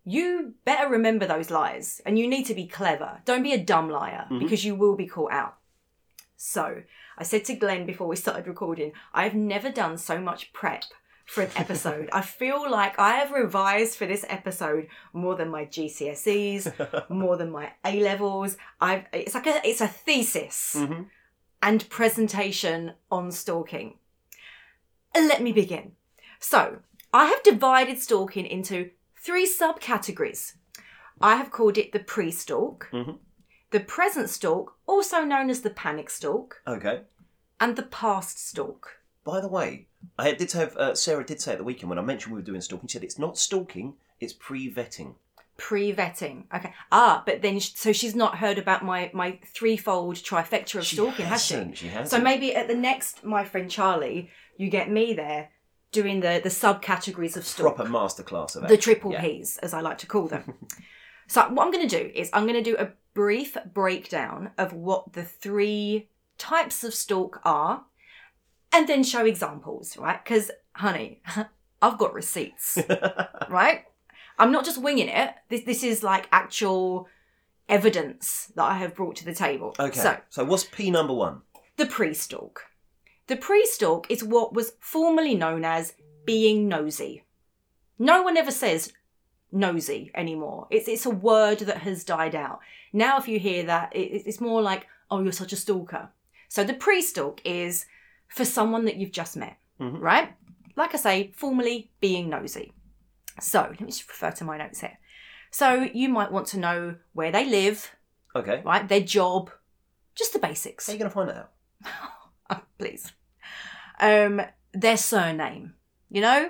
[0.05, 3.21] you better remember those lies and you need to be clever.
[3.25, 4.39] Don't be a dumb liar Mhm.
[4.39, 5.57] because you will be caught out.
[6.37, 6.83] So,
[7.17, 10.85] I said to Glenn before we started recording, I've never done so much prep
[11.31, 12.09] for an episode.
[12.11, 17.51] I feel like I have revised for this episode more than my GCSEs, more than
[17.51, 18.57] my A levels.
[18.81, 21.05] I've it's like a it's a thesis Mhm.
[21.61, 23.97] and presentation on stalking.
[25.15, 25.93] Let me begin.
[26.39, 26.79] So,
[27.13, 30.55] I have divided stalking into three subcategories.
[31.21, 33.19] I have called it the pre stalk, Mhm.
[33.69, 37.03] the present stalk, also known as the panic stalk, Okay.
[37.59, 38.97] and the past stalk.
[39.23, 42.01] By the way, I did have uh, Sarah did say at the weekend when I
[42.01, 42.87] mentioned we were doing stalking.
[42.87, 45.15] She said it's not stalking, it's pre-vetting.
[45.57, 46.45] Pre vetting.
[46.55, 46.73] Okay.
[46.91, 51.45] Ah, but then, so she's not heard about my, my threefold trifecta of stalking, has
[51.45, 51.53] she?
[51.53, 52.09] hasn't, She has.
[52.09, 55.49] So maybe at the next My Friend Charlie, you get me there
[55.91, 57.75] doing the, the subcategories of stalk.
[57.75, 58.69] proper masterclass of it.
[58.69, 59.21] the triple Yeah.
[59.21, 60.55] P's, as I like to call them.
[61.27, 64.73] so, what I'm going to do is I'm going to do a brief breakdown of
[64.73, 67.83] what the three types of stalk are
[68.73, 70.23] and then show examples, right?
[70.23, 71.21] Because, honey,
[71.81, 72.77] I've got receipts,
[73.49, 73.85] right?
[74.37, 75.33] I'm not just winging it.
[75.49, 77.07] This, this is like actual
[77.69, 79.75] evidence that I have brought to the table.
[79.79, 79.99] Okay.
[79.99, 81.41] So, So, what's P number one?
[81.77, 82.63] the pre stalk.
[83.27, 85.93] The pre stalk is what was formerly known as
[86.25, 87.23] being nosy.
[87.97, 88.93] No one ever says
[89.51, 90.67] nosy anymore.
[90.69, 92.59] It's, it's a word that has died out.
[92.93, 96.09] Now, if you hear that, it, it's more like, oh, you're such a stalker.
[96.49, 97.85] So the pre stalk is
[98.31, 99.99] for someone that you've just met, Mhm.
[100.01, 100.33] right?
[100.75, 102.73] Like I say, formally being nosy.
[103.39, 104.97] So let me just refer to my notes here.
[105.51, 107.93] So you might want to know where they live,
[108.35, 108.61] Okay.
[108.65, 108.87] right?
[108.87, 109.51] Their job,
[110.15, 110.87] just the basics.
[110.87, 111.51] How are you going to find that out?
[112.53, 113.13] Oh, please.
[113.99, 114.41] Um,
[114.73, 115.75] their surname,
[116.09, 116.49] you know,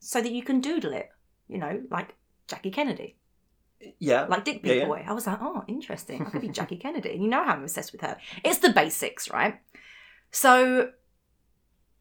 [0.00, 1.08] so that you can doodle it,
[1.48, 2.16] you know, like
[2.48, 3.16] Jackie Kennedy,
[4.00, 4.24] Yeah.
[4.24, 4.86] like Dick Yeah, Big yeah.
[4.86, 5.04] Boy.
[5.06, 6.24] I was like, oh, interesting.
[6.26, 7.12] I could be Jackie Kennedy.
[7.12, 8.16] And you know how I'm obsessed with her.
[8.44, 9.60] It's the basics, right?
[10.32, 10.90] So,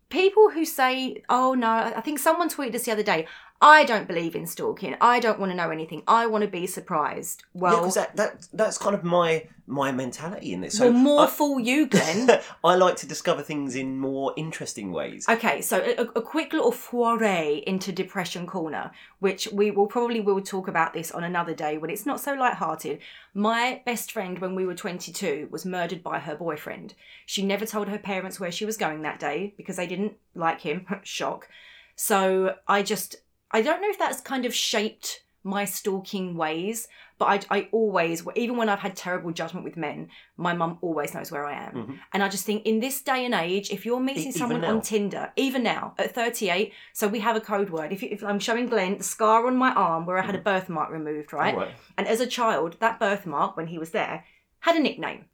[0.10, 3.28] people who say, oh no, I think someone tweeted this the other day.
[3.62, 4.96] I don't believe in stalking.
[5.00, 6.04] I don't want to know anything.
[6.08, 7.44] I want to be surprised.
[7.54, 10.78] Well, because that, that that's kind of my my mentality in this.
[10.78, 12.30] So well, more I, fool you, Glenn.
[12.63, 15.26] I like to discover things in more interesting ways.
[15.30, 20.41] Okay, so a, a quick little foray into depression corner, which we will probably will
[20.41, 23.00] talk about this on another day when it's not so light-hearted.
[23.34, 26.94] My best friend when we were 22 was murdered by her boyfriend.
[27.26, 30.62] She never told her parents where she was going that day because they didn't like
[30.62, 30.86] him.
[31.04, 31.48] Shock.
[31.96, 33.15] So I just
[33.51, 36.88] I don't know if that's kind of shaped my stalking ways,
[37.19, 41.13] but I, I always, even when I've had terrible judgment with men, my mum always
[41.13, 41.73] knows where I am.
[41.73, 41.99] Mhm.
[42.13, 44.71] And I just think in this day and age, if you're meeting E- someone now?
[44.71, 47.91] on Tinder, even now at 38, so we have a code word.
[47.93, 50.39] If, you, if I'm showing Glenn the scar on my arm where I had a
[50.41, 51.55] birthmark removed, right?
[51.55, 51.75] Right.
[51.95, 54.25] And as a child, that birthmark, when he was there,
[54.62, 55.25] had a nickname.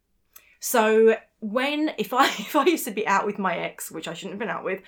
[0.60, 4.14] So when if I if I used to be out with my ex, which I
[4.14, 4.82] shouldn't have been out with,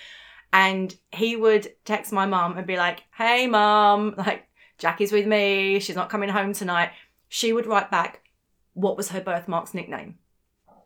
[0.53, 4.47] and he would text my mum and be like, "Hey, mum, like
[4.79, 5.81] Jackie's with me.
[5.81, 6.91] She's not coming home tonight."
[7.29, 8.23] She would write back,
[8.75, 10.19] "What was her birthmark's nickname?"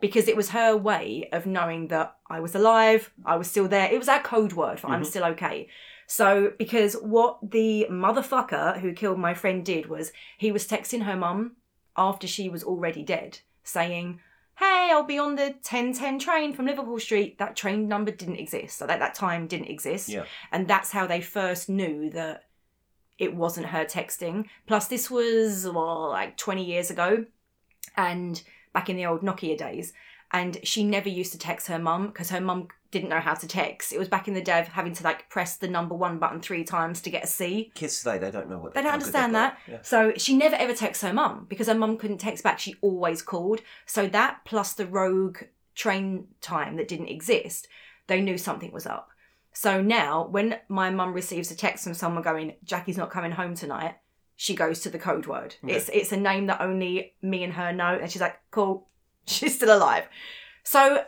[0.00, 3.90] Because it was her way of knowing that I was alive, I was still there.
[3.90, 5.06] It was our code word for I'm Mhm.
[5.06, 5.68] still okay.
[6.06, 11.16] So, because what the motherfucker who killed my friend did was he was texting her
[11.16, 11.56] mum
[11.96, 14.20] after she was already dead, saying,
[14.58, 17.38] Hey, I'll be on the 1010 train from Liverpool Street.
[17.38, 18.76] That train number didn't exist.
[18.76, 20.08] So that, that time didn't exist.
[20.08, 20.24] Yeah.
[20.50, 22.44] And that's how they first knew that
[23.18, 24.46] it wasn't her texting.
[24.66, 27.26] Plus, this was, well, like 20 years ago.
[27.96, 28.42] And
[28.72, 29.92] back in the old Nokia days.
[30.30, 33.46] And she never used to text her mum because her mum didn't know how to
[33.46, 33.92] text.
[33.92, 36.40] It was back in the day of having to like press the number one button
[36.40, 37.70] three times to get a C.
[37.74, 39.58] Kids today, they don't know what They don't understand that.
[39.66, 39.78] Yeah.
[39.82, 42.58] So she never ever texts her mum because her mum couldn't text back.
[42.58, 43.60] She always called.
[43.86, 45.38] So that plus the rogue
[45.74, 47.68] train time that didn't exist,
[48.06, 49.10] they knew something was up.
[49.52, 53.54] So now when my mum receives a text from someone going, Jackie's not coming home
[53.54, 53.96] tonight,
[54.36, 55.56] she goes to the code word.
[55.66, 57.98] It's it's a name that only me and her know.
[58.00, 58.86] And she's like, cool,
[59.32, 60.08] she's still alive.
[60.62, 61.04] So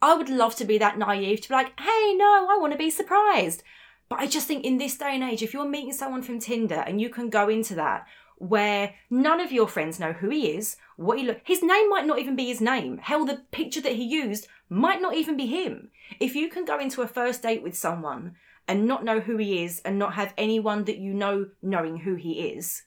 [0.00, 2.78] I would love to be that naive to be like, hey, no, I want to
[2.78, 3.62] be surprised.
[4.08, 6.82] But I just think in this day and age, if you're meeting someone from Tinder
[6.86, 10.76] and you can go into that where none of your friends know who he is,
[10.96, 12.98] what he look, his name might not even be his name.
[12.98, 15.90] Hell, the picture that he used might not even be him.
[16.18, 18.34] If you can go into a first date with someone
[18.66, 22.16] and not know who he is and not have anyone that you know knowing who
[22.16, 22.82] he is,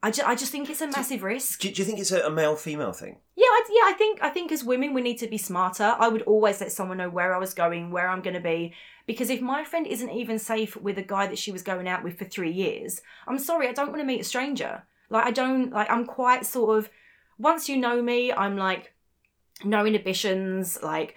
[0.00, 1.58] I, ju- I just think it's a massive risk.
[1.60, 3.16] Do, do you think it's a, a male female thing?
[3.34, 3.94] Yeah, I, yeah.
[3.94, 5.96] I think I think as women we need to be smarter.
[5.98, 8.74] I would always let someone know where I was going, where I'm going to be,
[9.06, 12.04] because if my friend isn't even safe with a guy that she was going out
[12.04, 14.84] with for three years, I'm sorry, I don't want to meet a stranger.
[15.10, 15.90] Like I don't like.
[15.90, 16.90] I'm quite sort of.
[17.38, 18.92] Once you know me, I'm like
[19.64, 20.78] no inhibitions.
[20.80, 21.16] Like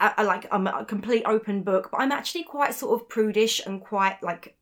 [0.00, 3.60] I, I like I'm a complete open book, but I'm actually quite sort of prudish
[3.66, 4.56] and quite like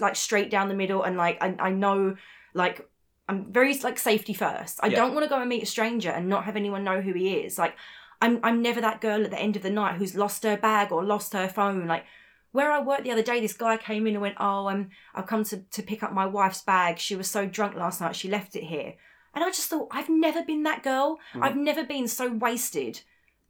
[0.00, 2.16] like straight down the middle, and like I, I know
[2.54, 2.88] like
[3.28, 4.78] I'm very like safety first.
[4.82, 4.96] I Yeah.
[4.96, 7.34] don't want to go and meet a stranger and not have anyone know who he
[7.36, 7.58] is.
[7.58, 7.76] Like
[8.20, 10.92] I'm I'm never that girl at the end of the night who's lost her bag
[10.92, 11.86] or lost her phone.
[11.86, 12.04] Like
[12.50, 15.26] where I worked the other day, this guy came in and went, "Oh, um, I've
[15.26, 16.98] come to to pick up my wife's bag.
[16.98, 18.94] She was so drunk last night, she left it here."
[19.34, 21.18] And I just thought, I've never been that girl.
[21.32, 21.42] Mhm.
[21.42, 23.00] I've never been so wasted.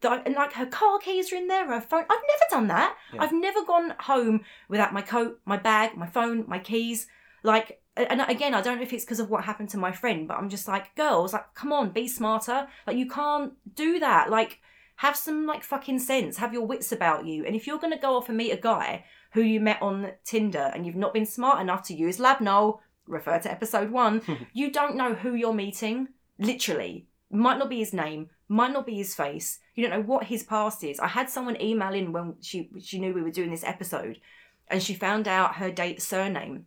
[0.01, 2.05] That I, and like her car keys are in there, her phone.
[2.09, 2.97] I've never done that.
[3.13, 3.23] Yeah.
[3.23, 7.09] I've never gone home without my coat, my bag, my phone, my keys.
[7.43, 10.27] Like, and again, I don't know if it's because of what happened to my friend,
[10.27, 12.67] but I'm just like, girls, like, come on, be smarter.
[12.87, 14.31] Like, you can't do that.
[14.31, 14.61] Like,
[14.97, 16.37] have some like fucking sense.
[16.37, 17.45] Have your wits about you.
[17.45, 20.71] And if you're gonna go off and meet a guy who you met on Tinder
[20.75, 24.97] and you've not been smart enough to use Labnol, refer to episode one, you don't
[24.97, 26.09] know who you're meeting.
[26.39, 29.59] Literally, might not be his name, might not be his face.
[29.75, 31.01] You don't know what his past is.
[31.01, 34.21] I had someone email in when she she knew we were doing this episode,
[34.69, 36.67] and she found out her date's surname.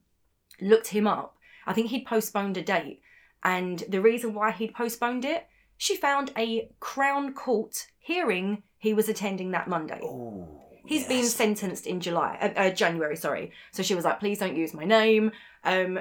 [0.62, 1.38] Looked him up.
[1.66, 3.02] I think he'd postponed a date,
[3.44, 9.10] and the reason why he'd postponed it, she found a Crown Court hearing he was
[9.10, 10.00] attending that Monday.
[10.04, 13.52] Oh, He's been sentenced in July, uh, uh, January, sorry.
[13.72, 15.32] So she was like, please don't use my name.
[15.64, 16.00] Um,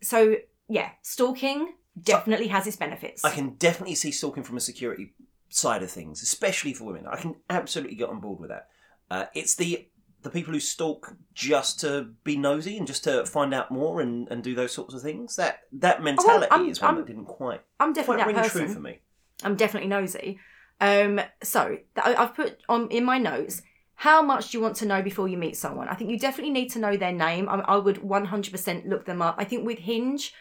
[0.00, 0.36] so
[0.68, 3.24] yeah, stalking definitely has its benefits.
[3.24, 5.12] I can definitely see stalking from a security
[5.48, 7.06] side of things, especially for women.
[7.06, 8.68] I can absolutely get on board with that.
[9.10, 9.88] Uh, it's the
[10.22, 14.28] the people who stalk just to be nosy and just to find out more and,
[14.30, 15.36] and do those sorts of things.
[15.36, 18.36] That that mentality Oh, I'm- is one I'm- that didn't quite I'm quite definitely ring
[18.36, 18.74] that true person.
[18.74, 18.98] for me.
[19.42, 20.38] I'm definitely nosy.
[20.80, 23.62] Um, so I've put on in my notes.
[23.94, 25.88] How much do you want to know before you meet someone?
[25.88, 27.48] I think you definitely need to know their name.
[27.50, 29.34] I, I would 100% look them up.
[29.38, 30.32] I think with Hinge,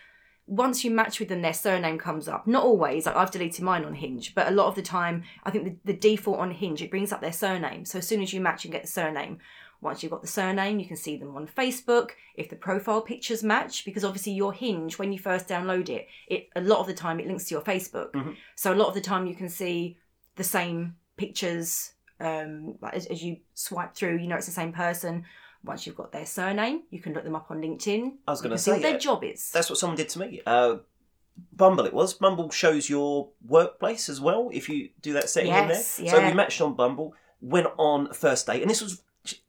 [0.47, 2.47] once you match with them, their surname comes up.
[2.47, 3.05] Not always.
[3.05, 5.75] Like I've deleted mine on Hinge, but a lot of the time, I think the,
[5.93, 7.83] the default on Hinge it brings up their surname.
[7.85, 9.39] So as soon as you match and get the surname,
[9.81, 13.43] once you've got the surname, you can see them on Facebook if the profile pictures
[13.43, 13.85] match.
[13.85, 17.19] Because obviously your Hinge, when you first download it, it a lot of the time
[17.19, 18.11] it links to your Facebook.
[18.11, 18.35] Mhm.
[18.55, 19.97] So a lot of the time you can see
[20.35, 24.17] the same pictures um, as, as you swipe through.
[24.17, 25.25] You know it's the same person.
[25.63, 28.13] Once you've got their surname, you can look them up on LinkedIn.
[28.27, 29.51] I was going to say what their yeah, job is.
[29.51, 30.41] that's what someone did to me.
[30.45, 30.77] Uh,
[31.53, 32.13] Bumble, it was.
[32.13, 35.77] Bumble shows your workplace as well if you do that setting in there.
[35.77, 39.01] Yes, So we matched on Bumble, went on first date, and this was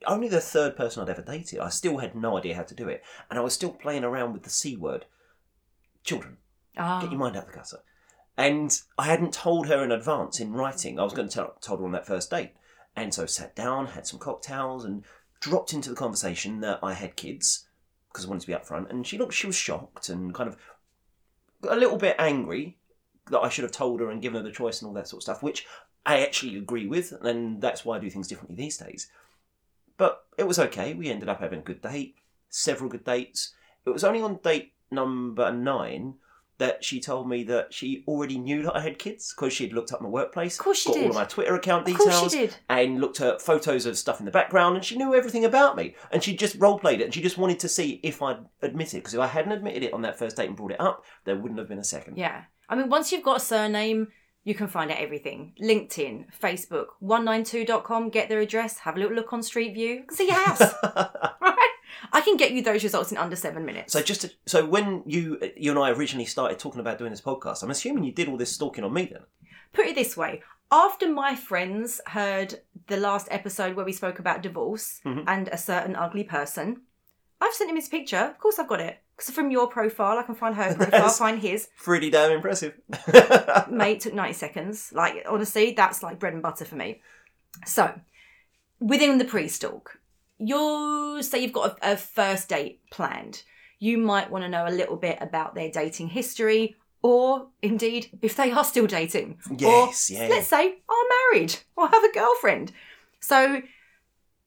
[0.07, 1.61] only the third person I'd ever dated.
[1.61, 4.33] I still had no idea how to do it, and I was still playing around
[4.33, 5.07] with the c word,
[6.05, 6.39] children.
[6.77, 7.81] Ah, Get your mind out the gutter.
[8.37, 10.99] And I hadn't told her in advance in writing.
[10.99, 12.53] I was going to tell told her on that first date,
[12.97, 15.05] and so sat down, had some cocktails, and
[15.41, 17.67] dropped into the conversation that I had kids
[18.09, 18.91] because I wanted to be upfront.
[18.91, 20.57] And she looked, she was shocked and kind of
[21.69, 22.77] a little bit angry
[23.31, 25.21] that I should have told her and given her the choice and all that sort
[25.21, 25.67] of stuff, which
[26.05, 29.09] I actually agree with, and that's why I do things differently these days.
[30.01, 30.95] But it was okay.
[30.95, 32.15] We ended up having a good date,
[32.49, 33.53] several good dates.
[33.85, 36.15] It was only on date number nine
[36.57, 39.75] that she told me that she already knew that I had kids because she had
[39.75, 41.09] looked up my workplace, Of course she got all did.
[41.11, 42.57] of my Twitter account of details, course she did.
[42.71, 45.95] and looked at photos of stuff in the background, and she knew everything about me.
[46.11, 48.93] And she just role played it, and she just wanted to see if I'd admit
[48.95, 48.99] it.
[48.99, 51.37] Because if I hadn't admitted it on that first date and brought it up, there
[51.37, 52.17] wouldn't have been a second.
[52.19, 52.43] Yeah.
[52.69, 54.09] I mean, once you've got a surname,
[54.45, 55.53] you can find out everything.
[55.63, 60.37] LinkedIn, Facebook, 192.com, get their address, have a little look on Street View, see your
[60.37, 60.61] house.
[61.41, 61.69] right?
[62.13, 63.93] I can get you those results in under seven minutes.
[63.93, 67.21] so just to, so when you you and I originally started talking about doing this
[67.21, 69.23] podcast, I'm assuming you did all this stalking on me then.
[69.73, 74.41] Put it this way after my friends heard the last episode where we spoke about
[74.43, 75.25] divorce Mhm.
[75.27, 76.83] and a certain ugly person,
[77.41, 78.17] I've sent him his picture.
[78.19, 78.99] Of course, I've got it.
[79.21, 81.69] Because from your profile, I can find her profile, That's- find his.
[81.77, 82.73] Pretty damn impressive.
[83.71, 84.93] Mate, took 90 seconds.
[84.95, 87.03] Like, honestly, that's like bread and butter for me.
[87.67, 87.93] So,
[88.79, 89.99] within the pre stalk,
[90.39, 93.43] you say you've got a, a first date planned.
[93.79, 98.37] You might want to know a little bit about their dating history, or indeed, if
[98.37, 99.39] they are still dating.
[99.55, 100.29] Yes, or, yeah.
[100.29, 102.73] Let's say, are married or have a girlfriend.
[103.21, 103.61] So,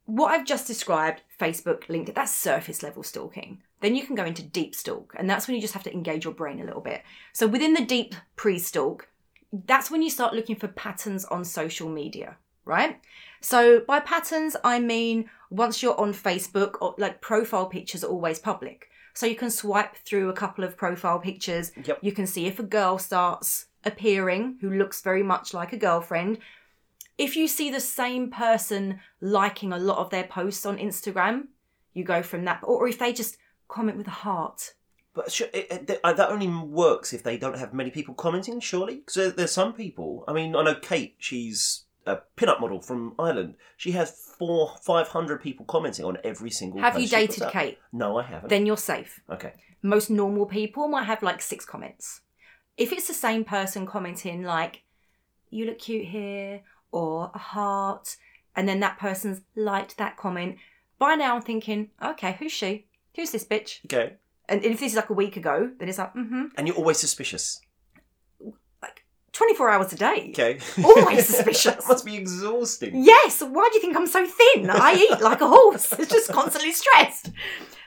[0.06, 3.62] what I've just described, Facebook, LinkedIn, that's surface level stalking.
[3.84, 6.24] Then you can go into deep stalk, and that's when you just have to engage
[6.24, 7.04] your brain a little bit.
[7.34, 9.10] So, within the deep pre stalk,
[9.52, 13.02] that's when you start looking for patterns on social media, right?
[13.42, 18.40] So, by patterns, I mean once you're on Facebook, or like profile pictures are always
[18.40, 18.88] public.
[19.14, 21.74] So you can swipe through a couple of profile pictures.
[21.84, 22.00] Yep.
[22.02, 26.38] You can see if a girl starts appearing who looks very much like a girlfriend.
[27.18, 31.50] If you see the same person liking a lot of their posts on Instagram,
[31.94, 32.62] you go from that.
[32.64, 33.38] Or if they just
[33.74, 34.74] comment with a heart.
[35.16, 38.60] But sh- it, it, uh, that only works if they don't have many people commenting,
[38.60, 38.96] surely?
[38.96, 40.24] Because there, there's some people.
[40.28, 41.16] I mean, I know Kate.
[41.20, 43.56] She's a pin-up model from Ireland.
[43.78, 46.82] She has four, five hundred people commenting on every single.
[46.82, 47.44] Have you dated.
[47.52, 47.78] Kate?
[47.92, 48.50] No, I haven't.
[48.50, 49.22] Then you're safe.
[49.30, 49.54] okay.
[49.82, 52.22] most normal people might have like six comments.
[52.76, 54.84] If it's the same person commenting like,
[55.52, 58.18] you look cute here, or a heart,
[58.56, 60.58] and then that person's liked that comment,
[60.98, 62.88] by now I'm thinking, okay, who's she?
[63.16, 63.80] Who's this bitch?
[63.86, 64.16] Okay.
[64.50, 66.46] And if this is like a week ago, then it's like, mm-hmm.
[66.58, 67.62] And you're always suspicious.
[68.82, 70.28] Like 24 hours a day.
[70.30, 70.60] Okay.
[70.84, 71.76] Always suspicious.
[71.76, 73.04] that must be exhausting.
[73.04, 74.70] Yes, why do you think I'm so thin?
[74.70, 75.92] I eat like a horse.
[75.94, 77.32] It's just constantly stressed.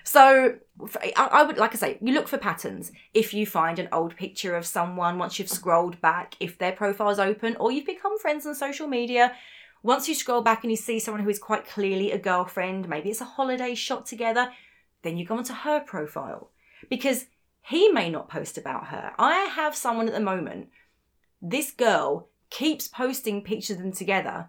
[0.04, 0.54] So
[1.02, 2.92] I, I would, like I say, you look for patterns.
[3.12, 7.18] If you find an old picture of someone, once you've scrolled back, if their profile's
[7.18, 9.34] open, or you've become friends on social media,
[9.82, 13.10] once you scroll back and you see someone who is quite clearly a girlfriend, maybe
[13.10, 14.50] it's a holiday shot together,
[15.06, 16.50] then you go onto her profile
[16.90, 17.26] because
[17.62, 19.12] he may not post about her.
[19.18, 20.68] I have someone at the moment
[21.40, 24.48] this girl keeps posting pictures of them together.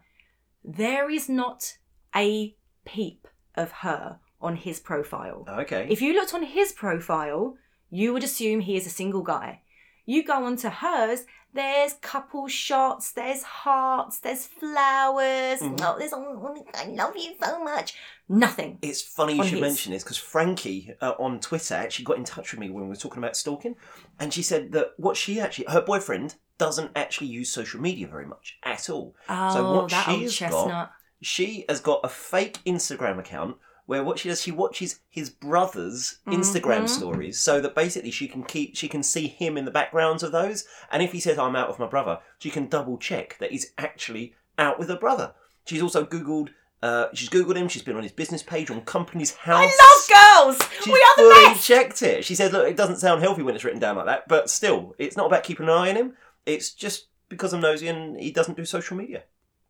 [0.63, 1.78] There is not
[2.15, 5.46] a peep of her on his profile.
[5.48, 5.88] Okay.
[5.89, 7.56] If you looked on his profile,
[7.89, 9.62] you would assume he is a single guy.
[10.10, 15.60] You go onto hers, there's couple shots, there's hearts, there's flowers.
[15.60, 15.80] Mhm.
[15.84, 17.93] Oh, there's oh, I love you so much.
[18.30, 18.80] Nothing.
[18.82, 19.62] It's funny you should his.
[19.62, 22.89] mention this because Frankie uh, on Twitter actually got in touch with me when we
[22.89, 23.76] were talking about stalking,
[24.20, 28.26] and she said that what she actually, her boyfriend doesn't actually use social media very
[28.26, 29.15] much at all.
[29.30, 30.91] Oh, So what that old she's got- chestnut.
[31.22, 36.19] She has got a fake Instagram account where what she does, she watches his brother's
[36.28, 36.36] Mhm.
[36.36, 40.21] Instagram stories, so that basically she can keep, she can see him in the backgrounds
[40.21, 43.38] of those, and if he says I'm out with my brother, she can double check
[43.39, 45.34] that he's actually out with her brother.
[45.65, 46.50] She's also googled.
[46.84, 47.67] Uh, she's googled him.
[47.67, 49.71] She's been on his business page on Companies House.
[49.73, 50.69] I love girls.
[50.84, 51.65] She's we are the best.
[51.65, 52.23] checked it.
[52.23, 54.93] She said, "Look, it doesn't sound healthy when it's written down like that, but still,
[55.00, 56.17] it's not about keeping an eye on him.
[56.45, 59.23] It's just because I'm nosy and he doesn't do social media."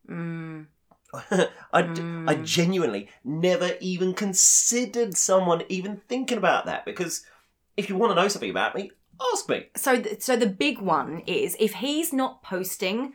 [0.09, 0.65] Mm.
[1.31, 2.45] I, I Mm.
[2.45, 7.25] genuinely never even considered someone even thinking about that because
[7.75, 8.91] if you want to know something about me,
[9.33, 9.67] ask me.
[9.75, 13.13] so th- so the big one is if he's not posting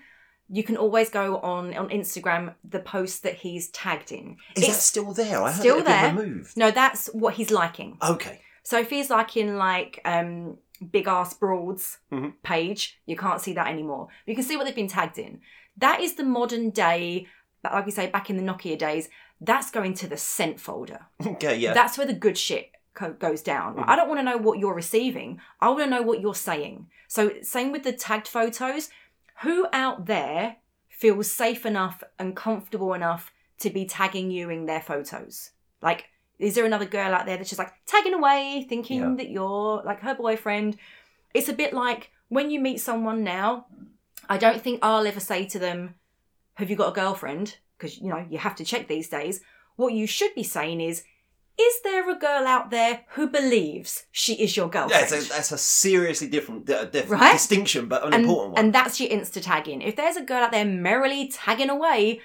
[0.48, 4.68] you can always go on on instagram the post that he's tagged in Is that
[4.70, 5.40] It's- still there?
[5.42, 6.08] I still there.
[6.14, 6.56] removed.
[6.56, 8.40] no that's what he's liking Okay.
[8.64, 10.58] so if he's liking like um
[10.90, 12.32] big ass broads Mhm.
[12.42, 15.40] page you can't see that anymore you can see what they've been tagged in
[15.76, 17.28] that is the modern day
[17.62, 19.08] but like we say back in the nokia days
[19.40, 21.56] that's going to the sent folder Okay.
[21.56, 21.72] Yeah.
[21.74, 23.76] that's where the good shit co- goes down.
[23.76, 23.84] Mhm.
[23.86, 25.40] I don't want to know what you're receiving.
[25.60, 26.88] I want to know what you're saying.
[27.08, 28.90] So, same with the tagged photos.
[29.42, 30.56] Who out there
[30.88, 35.50] feels safe enough and comfortable enough to be tagging you in their photos?
[35.80, 36.04] Like,
[36.38, 39.14] is there another girl out there that's just like tagging away, thinking Yeah.
[39.16, 40.76] that you're like her boyfriend?
[41.34, 43.66] It's a bit like when you meet someone now,
[44.28, 45.94] I don't think I'll ever say to them,
[46.54, 47.58] Have you got a girlfriend?
[47.78, 49.40] Because, you know, you have to check these days.
[49.76, 51.02] What you should be saying is,
[51.58, 55.10] is there a girl out there who believes she is your yeah, girlfriend?
[55.10, 57.32] that's a, that's a seriously different, uh, diff- Right?
[57.32, 58.64] distinction, but an and, important one.
[58.64, 59.82] and that's your insta tagging.
[59.82, 62.20] If there's a girl out there merrily tagging away,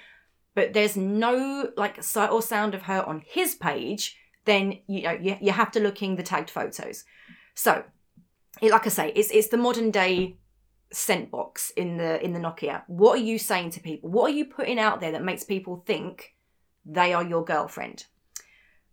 [0.54, 5.12] but there's no like sight or sound of her on his page, then you know
[5.12, 7.04] you, you have to look in the tagged photos.
[7.54, 7.84] So,
[8.62, 10.38] it, like I say, it's it's the modern day
[10.92, 12.82] sent box in the in the Nokia.
[12.86, 14.10] What are you saying to people?
[14.10, 16.34] What are you putting out there that makes people think
[16.84, 18.06] they are your girlfriend?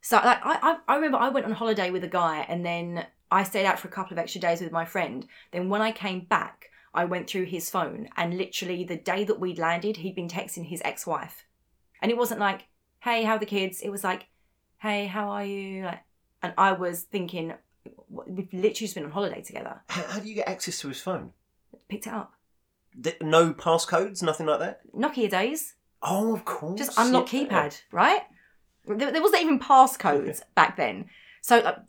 [0.02, 3.44] So like I, I remember I went on holiday with a guy and then I
[3.44, 5.26] stayed out for a couple of extra days with my friend.
[5.52, 9.40] Then when I came back, I went through his phone and literally the day that
[9.40, 11.46] we'd landed, he'd been texting his ex-wife.
[12.02, 12.68] And it wasn't like,
[13.00, 14.28] "Hey, how are the kids?" It was like,
[14.78, 15.90] "Hey, how are you?"
[16.44, 17.54] And I was thinking,
[18.10, 19.82] we've literally just been on holiday together.
[19.88, 21.32] how, how do you get access to his phone?
[21.90, 22.34] Picked it up.
[23.02, 24.82] Th- No passcodes, nothing like that.
[24.94, 26.78] Nokia days, Oh, of course.
[26.80, 27.46] just unlock yeah.
[27.46, 28.22] keypad, right?
[28.86, 31.10] There, there wasn't even passcodes back then.
[31.42, 31.80] So uh,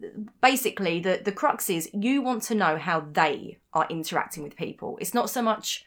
[0.43, 4.99] basically, the the crux is you want to know how they are interacting with people.
[5.01, 5.85] It's not so much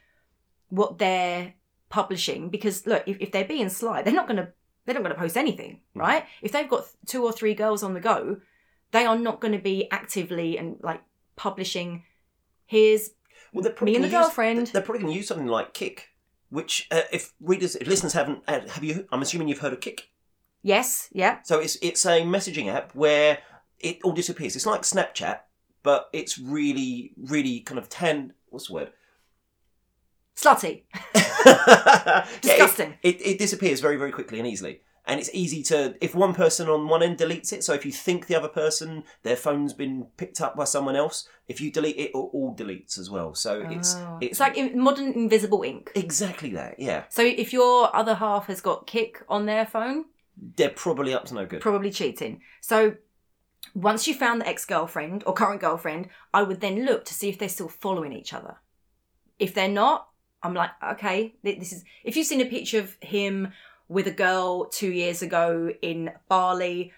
[0.69, 1.53] what they're
[1.89, 4.49] publishing because look, if, if they're being sly, they're not going to
[4.85, 6.01] they're not going to post anything, Mhm.
[6.01, 6.25] right?
[6.41, 8.37] If they've got two or three girls on the go,
[8.91, 11.01] they are not going to be actively and like
[11.35, 12.03] publishing.
[12.65, 13.11] Here's
[13.53, 15.73] Well, they're probably me and the gonna use- They're probably going to use something like
[15.73, 16.09] Kik,
[16.49, 19.07] which uh, if readers, if listeners haven't, uh, have you?
[19.11, 20.09] I'm assuming you've heard of Kik.
[20.61, 23.39] yes, yeah, So it's it's a messaging app where
[23.79, 24.55] it all disappears.
[24.55, 25.39] It's like Snapchat,
[25.83, 28.33] but it's really, really kind of ten.
[28.49, 28.91] What's the word?
[30.35, 30.83] Slutty.
[31.45, 32.97] Yeah, it- Disgusting.
[33.01, 34.81] it, it disappears very, very quickly and easily.
[35.09, 37.91] And it's easy to, if one person on one end deletes it, so if you
[37.91, 41.97] think the other person, their phone's been picked up by someone else, if you delete
[41.97, 43.33] it, it all deletes as well.
[43.33, 44.17] So it's, Oh.
[44.21, 45.91] it's It's like modern invisible ink.
[45.95, 47.05] exactly that, yeah.
[47.09, 50.05] So if your other half has got Kik on their phone,
[50.55, 51.59] They're probably up to no good.
[51.61, 52.41] probably cheating.
[52.61, 52.95] So
[53.73, 57.29] once you found the ex girlfriend or current girlfriend, I would then look to see
[57.29, 58.57] if they're still following each other.
[59.39, 60.07] If they're not,
[60.41, 61.83] I'm like, okay, this is.
[62.03, 63.51] If you've seen a picture of him
[63.89, 66.93] with a girl two years ago in Bali,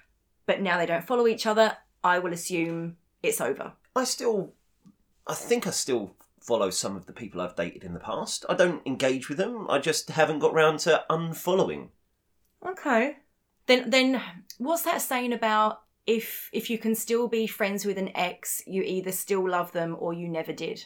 [0.45, 3.73] but now they don't follow each other, I will assume it's over.
[3.95, 4.53] I still,
[5.25, 8.45] I think I still follow some of the people I've dated in the past.
[8.49, 9.67] I don't engage with them.
[9.69, 11.89] I just haven't got round to unfollowing.
[12.67, 13.17] Okay.
[13.67, 14.21] Then then
[14.57, 18.81] what's that saying about if if you can still be friends with an ex, you
[18.83, 20.85] either still love them or you never did?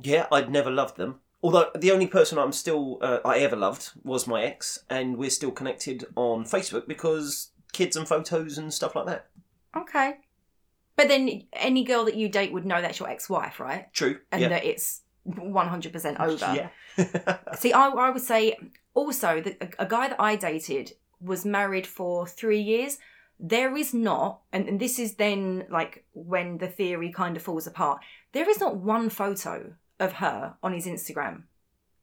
[0.00, 1.20] Yeah, I'd never loved them.
[1.42, 5.30] Although the only person I'm still uh, I ever loved was my ex, and we're
[5.30, 9.26] still connected on Facebook because kids and photos and stuff like that.
[9.76, 10.16] Okay.
[10.96, 13.92] But then any girl that you date would know that's your ex-wife, right?
[13.92, 14.18] True.
[14.32, 14.48] And yeah.
[14.48, 16.70] that it's 100% over.
[16.96, 17.38] Yeah.
[17.54, 18.56] See, I, I would say
[18.94, 22.98] also that a, a guy that I dated was married for three years.
[23.38, 27.68] There is not, and, and this is then like when the theory kind of falls
[27.68, 28.00] apart,
[28.32, 31.44] there is not one photo of her on his Instagram.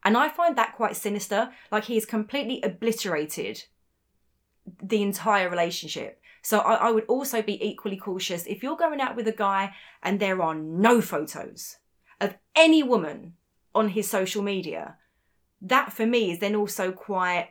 [0.04, 1.50] And I find that quite sinister.
[1.72, 3.64] Like he's completely obliterated
[4.82, 6.22] the entire relationship.
[6.41, 9.74] So I, I would also be equally cautious if you're going out with a guy
[10.04, 11.78] and there are no photos
[12.22, 13.34] of any woman
[13.74, 14.98] on his social media.
[15.62, 17.50] That for me is then also quite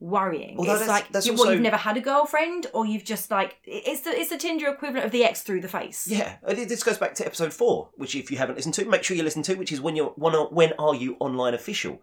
[0.00, 0.56] worrying.
[0.58, 3.04] Although it's that's- like that's you, also- what, you've never had a girlfriend, or you've
[3.04, 6.06] just like it's the it's the Tinder equivalent of the X through the face.
[6.06, 6.36] yeah.
[6.46, 9.22] This goes back to episode four, which if you haven't listened to, make sure you
[9.24, 12.00] listen to, which is when you're when are, when are you online official?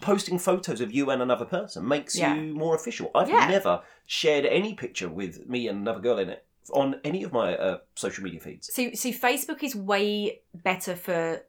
[0.00, 2.34] Posting photos of you and another person makes Yeah.
[2.34, 3.10] you more official.
[3.14, 3.46] I've Yeah.
[3.48, 7.56] never shared any picture with me and another girl in it on any of my
[7.56, 8.66] uh, social media feeds.
[8.72, 11.42] See, see, Facebook is way better for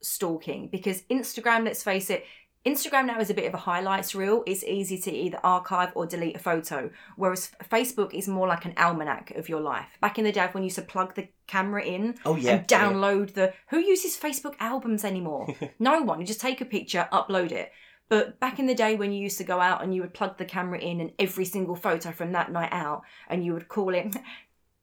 [0.00, 2.24] stalking because Instagram, let's face it,
[2.66, 4.42] Instagram now is a bit of a highlights reel.
[4.46, 8.72] It's easy to either archive or delete a photo, whereas Facebook is more like an
[8.78, 9.86] almanac of your life.
[10.00, 12.52] Back in the day, when you used to plug the camera in Oh yeah.
[12.56, 13.52] and download the.
[13.68, 15.54] Who uses Facebook albums anymore?
[15.78, 16.20] no one.
[16.20, 17.70] You just take a picture, upload it.
[18.08, 20.38] But back in the day when you used to go out and you would plug
[20.38, 23.94] the camera in and every single photo from that night out and you would call
[23.94, 24.14] it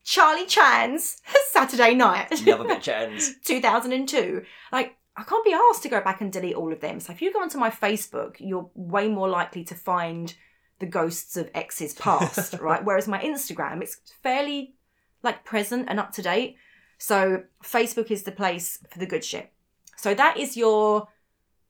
[0.04, 1.22] Charlie Chan's
[1.52, 2.30] Saturday night.
[2.32, 3.36] The other bit chans.
[3.46, 4.44] 2002.
[4.72, 7.00] Like, I can't be asked to go back and delete all of them.
[7.00, 10.34] So if you go onto my Facebook, you're way more likely to find
[10.80, 12.84] the ghosts of exes past, right?
[12.84, 14.76] Whereas my Instagram, it's fairly
[15.22, 16.56] like present and up to date.
[16.98, 19.52] So Facebook is the place for the good shit.
[19.98, 21.08] So that is your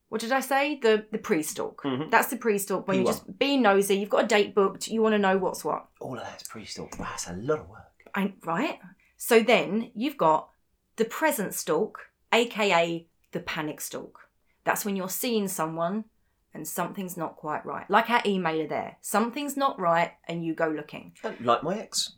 [0.10, 0.78] what did I say?
[0.82, 1.84] The the pre-stalk.
[1.84, 2.12] Mhm.
[2.12, 3.04] That's the pre-stalk when P1.
[3.04, 3.96] you're just being nosy.
[3.96, 4.90] You've got a date booked.
[4.90, 5.88] You want to know what's what.
[6.02, 6.98] All of that's pre-stalk.
[6.98, 7.88] That's a lot of work.
[8.14, 8.78] I, right?
[9.16, 10.50] So then you've got
[10.98, 14.20] the present stalk, aka the panic stalk.
[14.64, 16.06] That's when you're seeing someone
[16.54, 17.90] and something's not quite right.
[17.90, 18.98] Like our emailer there.
[19.02, 21.14] Something's not right and you go looking.
[21.42, 22.14] Like my ex.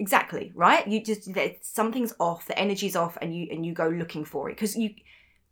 [0.00, 0.86] Exactly, right?
[0.86, 1.28] You just
[1.62, 4.90] something's off, the energy's off and you and you go looking for it because you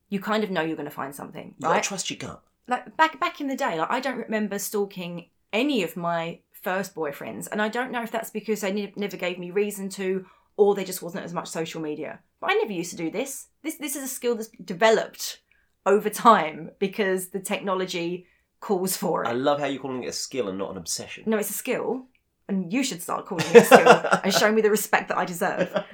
[0.08, 1.74] you kind of know you're going to find something, You right?
[1.76, 2.42] gotta trust your gut.
[2.68, 6.94] like back back in the day, like I don't remember stalking any of my first
[6.94, 10.26] boyfriends, and I don't know if that's because they ne- never gave me reason to,
[10.56, 12.20] or there just wasn't as much social media.
[12.40, 13.48] But I never used to do this.
[13.62, 15.40] This this is a skill that's developed
[15.84, 18.26] over time because the technology
[18.60, 19.28] calls for it.
[19.28, 21.24] I love how you're calling it a skill and not an obsession.
[21.26, 22.06] No, it's a skill,
[22.48, 25.24] and you should start calling it a skill and show me the respect that I
[25.24, 25.84] deserve.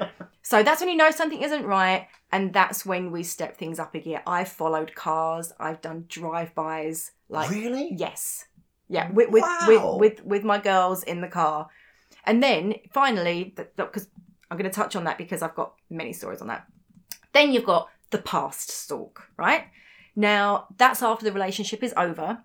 [0.43, 3.95] So that's when you know something isn't right, and that's when we step things up
[3.95, 4.23] a gear.
[4.27, 7.91] I've followed cars, I've done drive-bys, like really?
[7.97, 8.47] Yes.
[8.89, 9.97] Yeah, with with, Wow.
[9.99, 11.69] with with with my girls in the car,
[12.25, 14.09] and then finally, because
[14.53, 16.67] I'm going to touch on that because I've got many stories on that.
[17.33, 19.65] Then you've got the past stalk, right?
[20.15, 22.45] Now that's after the relationship is over,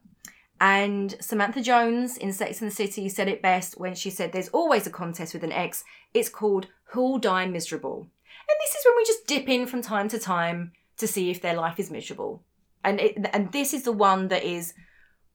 [0.62, 4.48] and Samantha Jones in Sex and the City said it best when she said, "There's
[4.48, 5.84] always a contest with an ex.
[6.14, 8.08] It's called Who'll Die Miserable."
[8.50, 11.42] And this is when we just dip in from time to time to see if
[11.42, 12.42] their life is miserable.
[12.86, 14.74] And it, and this is the one that is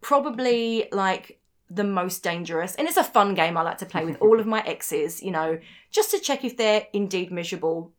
[0.01, 1.39] probably like
[1.75, 2.75] the most dangerous.
[2.75, 5.31] And it's a fun game I like to play with all of my exes, you
[5.31, 5.59] know,
[5.91, 7.93] just to check if they're indeed miserable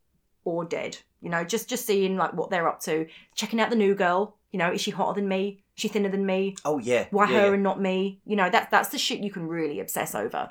[0.44, 0.98] or dead.
[1.22, 4.38] You know, just just seeing like what they're up to, checking out the new girl.
[4.52, 5.64] You know, is she hotter than me?
[5.76, 6.56] Is she thinner than me?
[6.66, 7.08] Oh yeah.
[7.12, 7.54] Why yeah, her yeah.
[7.54, 8.20] and not me?
[8.26, 10.50] You know, that that's the shit you can really obsess over.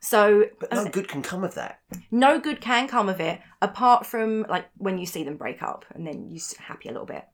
[0.00, 1.80] So But no um, good can come of that.
[2.10, 5.84] no good can come of it apart from like when you see them break up
[5.92, 7.24] and then you're happy a little bit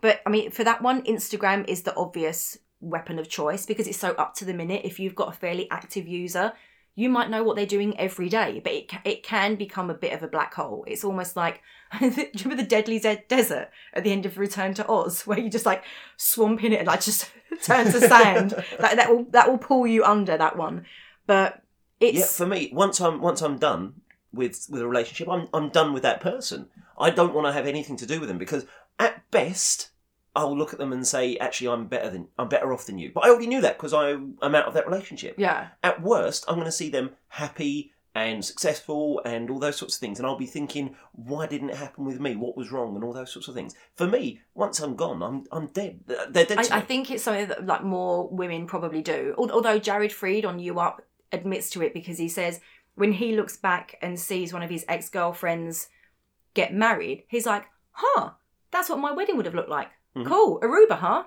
[0.00, 3.98] but i mean for that one instagram is the obvious weapon of choice because it's
[3.98, 4.82] so up to the minute.
[4.84, 6.52] If you've got a fairly active user
[6.96, 10.12] you might know what they're doing every day but it, it can become a bit
[10.12, 10.84] of a black hole.
[10.86, 11.62] It's almost like
[12.00, 15.38] do you remember the deadly De- desert at the end of return to oz where
[15.38, 15.84] you just like
[16.16, 17.30] swamp in it and like just
[17.62, 18.54] turn to sand?
[18.78, 20.86] Like that will that will pull you under that one.
[21.26, 21.62] But
[22.00, 24.00] it's Yeah, for me, once I'm once I'm done
[24.32, 26.68] with with a relationship, I'm I'm done with that person.
[26.98, 28.66] I don't want to have anything to do with them because
[28.98, 29.90] at best
[30.36, 33.12] I'll look at them and say, actually, I'm better than I'm better off than you.
[33.14, 35.34] But I already knew that because I'm out of that relationship.
[35.38, 39.96] yeah At worst, I'm going to see them happy and successful and all those sorts
[39.96, 42.36] of things, and I'll be thinking, why didn't it happen with me?
[42.36, 42.94] What was wrong?
[42.94, 43.74] And all those sorts of things.
[43.96, 46.00] For me, once I'm gone, I'm I'm dead.
[46.06, 46.48] They're dead.
[46.64, 49.34] to I, I think it's something that like more women probably do.
[49.36, 52.60] Although Jared Freid on U Up admits to it because he says
[52.94, 55.88] when he looks back and sees one of his ex girlfriends
[56.54, 58.30] get married, he's like, "Huh,
[58.70, 59.88] that's what my wedding would have looked like.
[60.16, 60.26] Mhm.
[60.26, 61.24] Cool, Aruba, huh?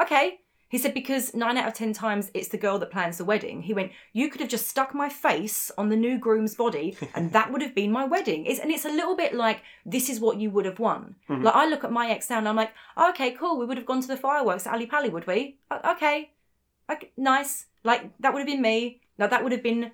[0.00, 3.24] Okay." He said because nine out of ten times it's the girl that plans the
[3.24, 3.62] wedding.
[3.62, 7.32] He went, "You could have just stuck my face on the new groom's body, and
[7.32, 10.20] that would have been my wedding." It's, and it's a little bit like this is
[10.20, 11.16] what you would have won.
[11.28, 11.42] Mhm.
[11.42, 13.58] Like I look at my ex now and I'm like, okay, cool.
[13.58, 15.58] We would have gone to the fireworks at Ali Pali, would we?
[15.72, 16.30] Okay,
[16.88, 17.66] okay, nice.
[17.82, 19.00] Like that would have been me.
[19.18, 19.90] Like that would have been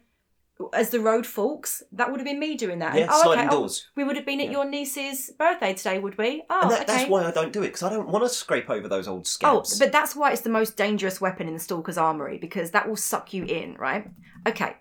[0.73, 1.83] as the road forks.
[1.93, 2.95] That would have been me doing that.
[2.95, 3.89] Yeah, And, oh, sliding okay, oh, doors.
[3.95, 4.53] we would have been at Yeah.
[4.53, 6.43] your niece's birthday today, would we?
[6.49, 6.85] Oh, that, okay.
[6.93, 9.27] that's why I don't do it because I don't want to scrape over those old
[9.27, 9.75] skins.
[9.75, 12.89] Oh, but that's why it's the most dangerous weapon in the stalker's armory because that
[12.89, 14.11] will suck you in, right?
[14.47, 14.77] Okay.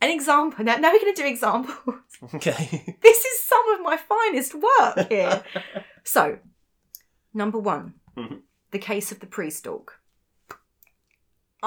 [0.00, 0.64] An example.
[0.64, 1.96] Now, now we're going to do examples.
[2.34, 2.96] okay.
[3.02, 5.42] this is some of my finest work here.
[6.04, 6.38] so,
[7.32, 8.42] number one, Mhm.
[8.70, 9.98] the case of the pre-stalk.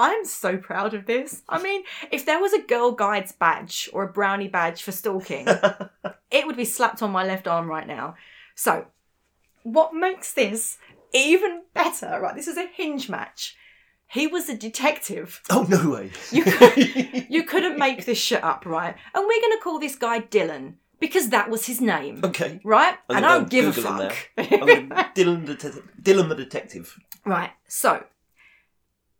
[0.00, 1.42] I'm so proud of this.
[1.48, 1.82] I mean,
[2.12, 5.46] if there was a Girl Guides badge or a brownie badge for stalking,
[6.30, 8.14] it would be slapped on my left arm right now.
[8.54, 8.86] So,
[9.64, 10.78] what makes this
[11.12, 12.34] even better, right?
[12.36, 13.56] This is a hinge match.
[14.10, 15.42] He was a detective.
[15.50, 16.10] oh no way.
[16.30, 18.94] You could- You couldn't make this shit up, right?
[19.14, 22.60] And we're going to call this guy Dylan because that was his name, okay.
[22.64, 22.94] right?
[23.10, 25.14] I'm and I don't give a Google him fuck.
[25.14, 26.98] Dylan, the det- Dylan the detective.
[27.26, 27.50] Right.
[27.68, 28.04] So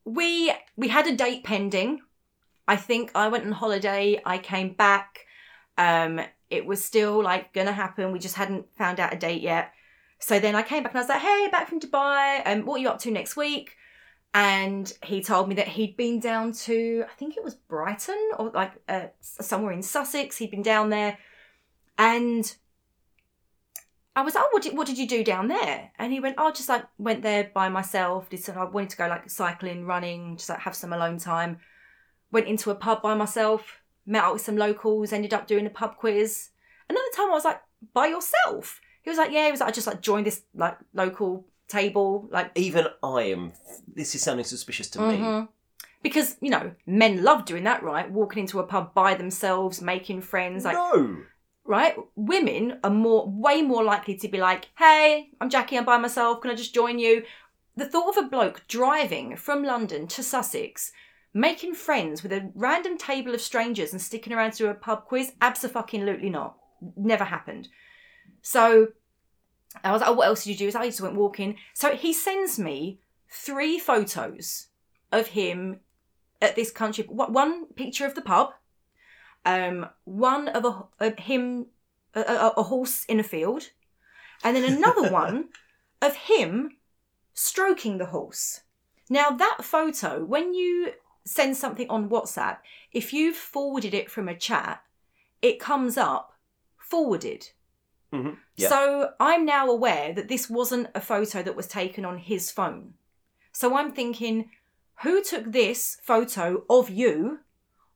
[0.08, 2.00] we we had a date pending.
[2.66, 4.20] I think I went on holiday.
[4.24, 5.26] I came back.
[5.76, 8.12] Um, it was still like gonna happen.
[8.12, 9.72] We just hadn't found out a date yet.
[10.18, 12.42] So then I came back and I was like, "Hey, back from Dubai.
[12.46, 13.76] Um, what are you up to next week?"
[14.34, 18.50] And he told me that he'd been down to I think it was Brighton or
[18.50, 20.38] like uh, somewhere in Sussex.
[20.38, 21.18] He'd been down there,
[21.98, 22.54] and
[24.18, 25.92] I was, oh, what did, what did you do down there?
[25.98, 28.28] And he went, oh, just like went there by myself.
[28.28, 31.58] Did some, I wanted to go like cycling, running, just like have some alone time.
[32.32, 35.70] Went into a pub by myself, met up with some locals, ended up doing a
[35.70, 36.48] pub quiz.
[36.88, 37.60] Another time I was like,
[37.94, 38.80] by yourself?
[39.02, 42.28] He was like, yeah, he was like, I just like joined this like local table,
[42.32, 43.52] like, Even I am.
[43.94, 45.18] This is sounding suspicious to me.
[45.18, 45.48] Mhm.
[46.02, 48.10] because, you know, men love doing that, right?
[48.10, 51.18] Walking into a pub by themselves, making friends, like, no.
[51.68, 51.94] Right?
[52.16, 55.76] Women are more, way more likely to be like, "Hey, I'm Jackie.
[55.76, 56.40] I'm by myself.
[56.40, 57.24] Can I just join you?"
[57.76, 60.90] The thought of a bloke driving from London to Sussex,
[61.32, 65.34] making friends with a random table of strangers and sticking around to a pub quiz,
[65.40, 66.56] absolutely not.
[66.96, 67.68] Never happened.
[68.40, 68.88] So
[69.84, 71.58] I was like, oh, "What else did you do?" Like, I just went walking.
[71.74, 74.68] So he sends me three photos
[75.12, 75.80] of him
[76.40, 77.04] at this country.
[77.04, 78.54] One picture of the pub
[79.48, 81.66] um, one of a, of him
[82.14, 83.70] a, a, a horse in a field,
[84.44, 85.48] and then another one
[86.02, 86.76] of him
[87.32, 88.60] stroking the horse.
[89.08, 90.92] Now that photo, when you
[91.24, 92.58] send something on WhatsApp,
[92.92, 94.82] if you've forwarded it from a chat,
[95.40, 96.34] it comes up
[96.76, 97.48] forwarded.
[98.12, 98.68] hmm Yeah.
[98.68, 102.94] So I'm now aware that this wasn't a photo that was taken on his phone.
[103.52, 104.50] So I'm thinking,
[105.02, 107.40] who took this photo of you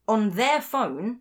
[0.08, 1.20] on their phone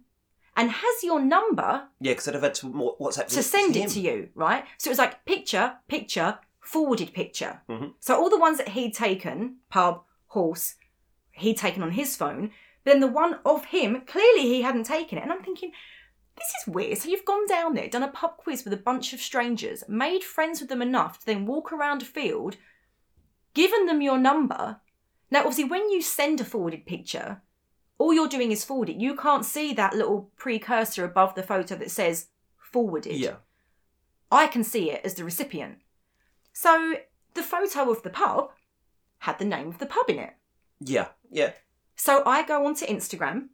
[0.55, 3.89] and has your number yeah, because I'd have had to more WhatsApp to send it
[3.89, 4.65] to you, right?
[4.77, 7.61] So it was like picture, picture, forwarded picture.
[7.69, 7.93] Mhm.
[7.99, 10.75] So all the ones that he'd taken, pub, horse,
[11.31, 12.51] he'd taken on his phone.
[12.83, 15.21] But then the one of him, clearly he hadn't taken it.
[15.21, 15.71] And I'm thinking,
[16.35, 16.97] this is weird.
[16.97, 20.23] So you've gone down there, done a pub quiz with a bunch of strangers, made
[20.23, 22.57] friends with them enough to then walk around a field,
[23.53, 24.81] given them your number.
[25.29, 27.41] Now, obviously, when you send a forwarded picture,
[28.01, 28.97] all you're doing is forward it.
[28.97, 32.27] You can't see that little precursor above the photo that says
[32.57, 33.15] forwarded.
[33.17, 33.35] Yeah.
[34.31, 35.77] I can see it as the recipient.
[36.51, 36.95] So
[37.35, 38.51] the photo of the pub
[39.19, 40.33] had the name of the pub in it.
[40.79, 41.09] Yeah.
[41.29, 41.51] Yeah.
[41.95, 43.49] So I go onto Instagram,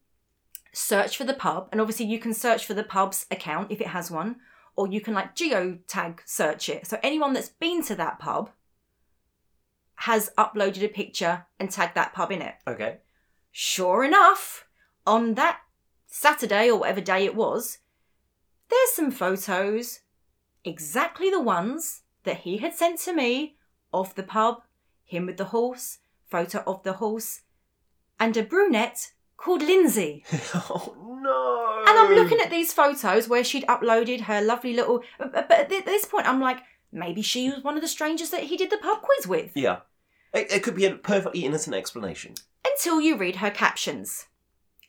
[0.72, 3.88] search for the pub, and obviously you can search for the pub's account if it
[3.88, 4.38] has one,
[4.78, 6.88] or you can like geotag search it.
[6.88, 8.52] So anyone that's been to that pub
[9.96, 12.56] has uploaded a picture and tagged that pub in it.
[12.66, 13.00] Okay.
[13.52, 14.66] Sure enough,
[15.06, 15.60] on that
[16.06, 17.80] Saturday or whatever day it was,
[18.70, 20.02] there's some photos,
[20.64, 23.56] exactly the ones that he had sent to me
[23.94, 24.64] of the pub,
[25.04, 27.42] him with the horse, photo of the horse,
[28.20, 30.24] and a brunette called Lindsay.
[30.54, 31.84] oh no.
[31.88, 35.04] And I'm looking at these photos where she'd uploaded her lovely little.
[35.18, 36.60] But but at this point, I'm like,
[36.92, 39.52] maybe she was one of the strangers that he did the pub quiz with.
[39.56, 39.80] Yeah.
[40.34, 42.36] It, it could be a perfectly innocent explanation.
[42.66, 44.28] Until you read her captions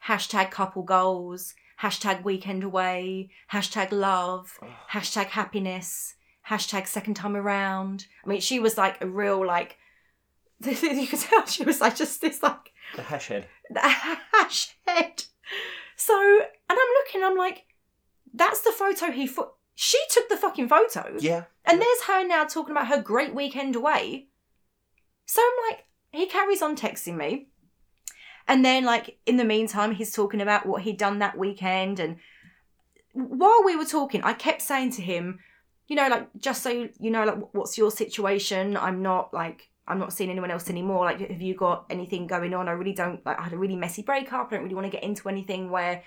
[0.06, 4.58] hashtag couple goals, hashtag weekend away, hashtag love,
[4.92, 6.14] hashtag happiness,
[6.48, 8.06] hashtag second time around.
[8.24, 9.76] I mean, she was like a real, like,
[10.64, 13.46] you could tell she was like just this, like, The hash head.
[13.70, 15.24] the hash head.
[15.96, 17.64] So, and I'm looking, I'm like,
[18.32, 21.16] that's the photo he fo- She took the fucking photo.
[21.18, 21.44] Yeah.
[21.64, 24.28] And there's her now talking about her great weekend away.
[25.28, 27.48] So I'm like, he carries on texting me.
[28.48, 32.00] And then, like, in the meantime, he's talking about what he'd done that weekend.
[32.00, 32.16] And
[33.12, 35.38] while we were talking, I kept saying to him,
[35.86, 38.74] you know, like, just so you know, like, what's your situation?
[38.74, 41.04] I'm not, like, I'm not seeing anyone else anymore.
[41.04, 42.66] Like, have you got anything going on?
[42.66, 44.46] I really don't, like, I had a really messy breakup.
[44.46, 46.02] I don't really want to get into anything where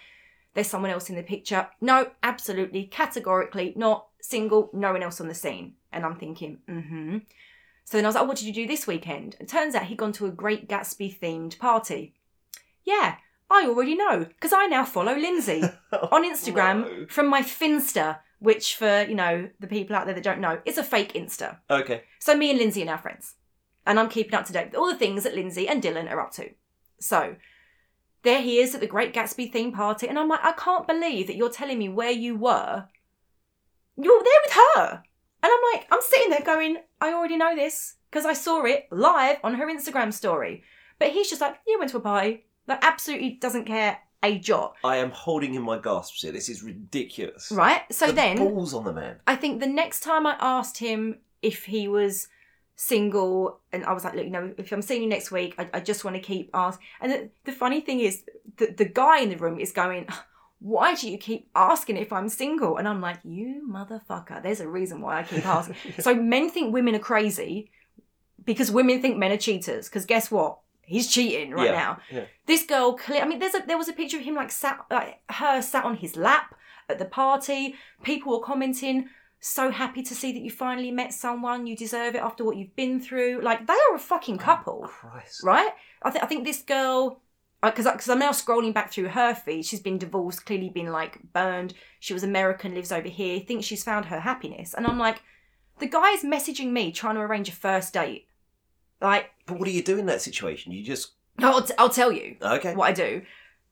[0.56, 1.68] there's someone else in the picture.
[1.80, 5.76] No, absolutely, categorically not single, no one else on the scene.
[5.92, 7.18] And I'm thinking, mm hmm.
[7.92, 9.36] So then I was like, oh, what did you do this weekend?
[9.42, 12.14] It turns out he'd gone to a Great Gatsby themed party.
[12.86, 13.18] Yeah,
[13.50, 15.62] I already know, because I now follow Lindsay
[15.92, 17.06] on Instagram oh, No.
[17.10, 20.78] from my Finsta, which for, you know, the people out there that don't know, is
[20.78, 21.58] a fake Insta.
[21.70, 22.04] Okay.
[22.20, 23.36] So me and Lindsay are now friends.
[23.86, 26.22] And I'm keeping up to date with all the things that Lindsay and Dylan are
[26.22, 26.50] up to.
[27.02, 27.36] So
[28.24, 31.28] there he is at the Great Gatsby theme party, and I'm like, I can't believe
[31.28, 32.86] that you're telling me where you were.
[33.98, 35.04] You're there with her.
[35.44, 38.88] And I'm like, I'm sitting there going, I already know this because I saw it
[38.92, 40.64] live on her Instagram story.
[41.00, 42.46] But he's just like, you went to a party.
[42.68, 44.76] Like, absolutely doesn't care a jot.
[44.84, 46.32] I am holding in my gasps here.
[46.32, 47.52] This is ridiculous.
[47.52, 47.82] Right?
[47.92, 48.38] So The then.
[48.38, 49.16] balls on the man.
[49.26, 52.28] I think the next time I asked him if he was
[52.76, 55.70] single, and I was like, look, you know, if I'm seeing you next week, I,
[55.74, 56.86] I just want to keep asking.
[57.00, 58.24] And the, the funny thing is,
[58.58, 60.08] the, the guy in the room is going,
[60.64, 62.78] why do you keep asking if I'm single?
[62.78, 65.76] And I'm like, you motherfucker, there's a reason why I keep asking.
[66.00, 67.72] so men think women are crazy
[68.46, 69.90] because women think men are cheaters.
[69.90, 70.60] Because guess what?
[70.84, 71.98] He's cheating right Yeah, now.
[72.12, 72.26] yeah.
[72.46, 73.00] This girl.
[73.08, 75.84] I mean, there's a there was a picture of him like sat, like her sat
[75.84, 76.54] on his lap
[76.90, 77.76] at the party.
[78.04, 79.08] People were commenting,
[79.40, 81.66] "So happy to see that you finally met someone.
[81.66, 84.82] You deserve it after what you've been through." Like they are a fucking oh, couple,
[84.84, 85.44] Christ.
[85.44, 85.72] right?
[86.04, 87.22] I think I think this girl.
[87.62, 91.20] Because because I'm now scrolling back through her feed, she's been divorced, clearly been like
[91.32, 91.74] burned.
[92.00, 95.22] She was American, lives over here, thinks she's found her happiness, and I'm like,
[95.80, 98.28] the guy's messaging me trying to arrange a first date.
[99.00, 100.72] Like, But what do you do in that situation?
[100.72, 102.76] You just I'll, t- I'll tell you okay.
[102.76, 103.24] what I do.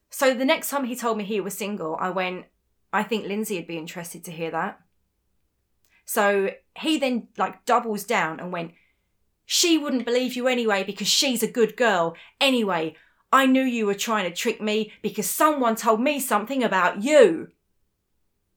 [0.09, 2.45] So the next time he told me he was single, I went,
[2.91, 4.81] I think Lindsay would be interested to hear that.
[6.05, 8.71] So he then like doubles down and went,
[9.45, 12.15] She wouldn't believe you anyway because she's a good girl.
[12.41, 12.95] Anyway,
[13.31, 17.49] I knew you were trying to trick me because someone told me something about you.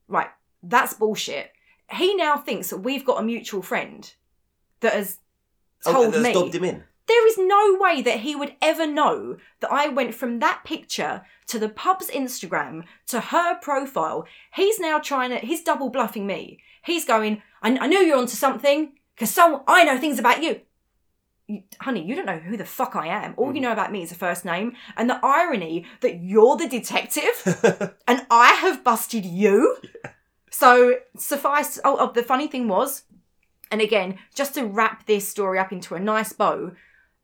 [0.09, 0.31] Right,
[0.63, 1.53] that's bullshit.
[1.91, 4.11] He now thinks that we've got a mutual friend
[4.81, 5.19] that has
[5.85, 6.33] Oh, told me.
[6.33, 6.85] dobbed him in.
[7.09, 11.23] There is no way that he would ever know that I went from that picture
[11.49, 14.25] to the pub's Instagram to her profile.
[14.55, 16.61] He's now trying to, he's double bluffing me.
[16.85, 20.61] He's going, I, I knew you're onto something because some, I know things about you.
[21.81, 23.35] Honey, you don't know who the fuck I am.
[23.37, 23.65] All you mm.
[23.65, 24.75] know about me is a first name.
[24.97, 29.77] And the irony that you're the detective and I have busted you.
[30.51, 31.79] So suffice.
[31.85, 33.05] Oh, oh, the funny thing was,
[33.71, 36.73] and again, just to wrap this story up into a nice bow,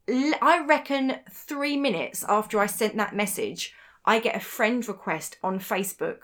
[0.08, 3.74] I reckon three minutes after I sent that message,
[4.04, 6.18] I get a friend request on Facebook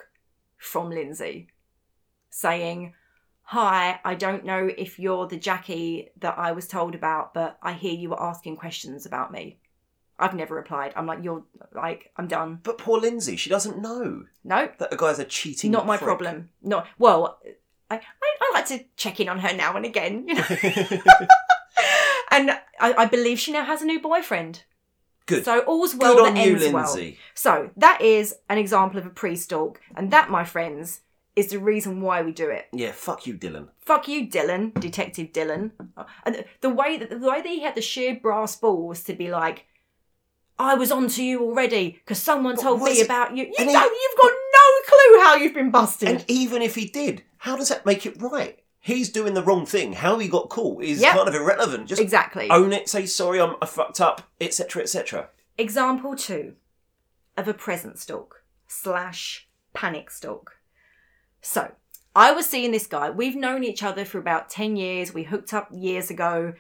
[0.57, 1.49] from Lindsay
[2.31, 2.95] saying,
[3.49, 7.75] Hi, I don't know if you're the Jackie that I was told about, but I
[7.75, 9.59] hear you were asking questions about me.
[10.19, 10.93] I've never replied.
[10.97, 12.61] I'm like, you're like, I'm done.
[12.63, 15.71] But poor Lindsay, she doesn't know No, that a guy's a cheating.
[15.73, 16.07] not my prick.
[16.07, 16.51] problem.
[16.63, 17.39] Not well.
[17.91, 18.01] I, I,
[18.41, 20.45] I like to check in on her now and again, you know.
[22.31, 24.65] and I, I believe she now has a new boyfriend.
[25.27, 25.45] Good.
[25.45, 26.99] So all's well Good that on you, ends well.
[27.35, 31.01] So that is an example of a pre-stalk, and that, my friends,
[31.37, 32.67] is the reason why we do it.
[32.73, 33.69] Yeah, fuck you, Dylan.
[33.81, 35.73] Fuck you, Dylan, Detective Dylan.
[35.97, 39.15] Uh, and the way that the way that he had the sheer brass balls to
[39.15, 39.67] be like,
[40.59, 43.45] I was on to you already because someone But told me is- about you.
[43.45, 46.09] You and he- don't, you've got no clue how you've been busted.
[46.09, 48.61] And even if he did, how does that make it right?
[48.79, 49.95] He's doing the wrong thing.
[49.95, 51.17] How he got caught is Yep.
[51.17, 51.89] kind of irrelevant.
[51.89, 52.49] Just exactly.
[52.51, 55.31] own it, say sorry, I'm, I fucked up, etc., etc.
[55.59, 56.55] Example two
[57.37, 60.59] of a present stalk slash panic stalk.
[61.45, 61.73] So,
[62.17, 63.11] I was seeing this guy.
[63.11, 65.13] We've known each other for about 10 years.
[65.13, 66.55] We hooked up years ago.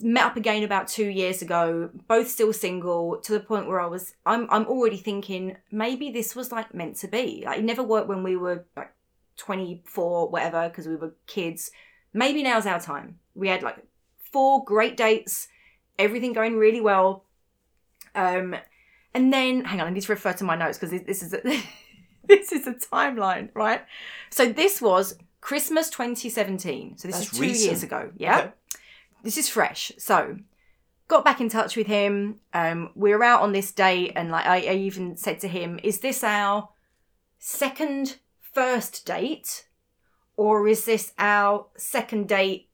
[0.00, 3.86] Met up again about two years ago, both still single, to the point where I
[3.86, 7.42] was I'm I'm already thinking maybe this was like meant to be.
[7.44, 8.92] Like it never worked when we were like
[9.36, 11.70] 24, whatever, because we were kids.
[12.12, 13.18] Maybe now's our time.
[13.34, 13.78] We had like
[14.32, 15.48] four great dates,
[15.98, 17.24] everything going really well.
[18.14, 18.56] Um,
[19.14, 21.32] and then hang on, I need to refer to my notes because this, this is
[21.32, 21.40] a,
[22.28, 23.82] this is a timeline, right?
[24.30, 26.98] So this was Christmas 2017.
[26.98, 27.70] So this That's is two recent.
[27.70, 28.10] years ago.
[28.16, 28.50] Yeah, Okay.
[29.22, 29.92] this is fresh.
[29.98, 30.36] So
[31.08, 32.40] got back in touch with him.
[32.52, 35.80] Um, we were out on this date, and like I, I even said to him,
[35.82, 36.68] "Is this our
[37.38, 39.66] second first date,
[40.36, 42.68] or is this our second date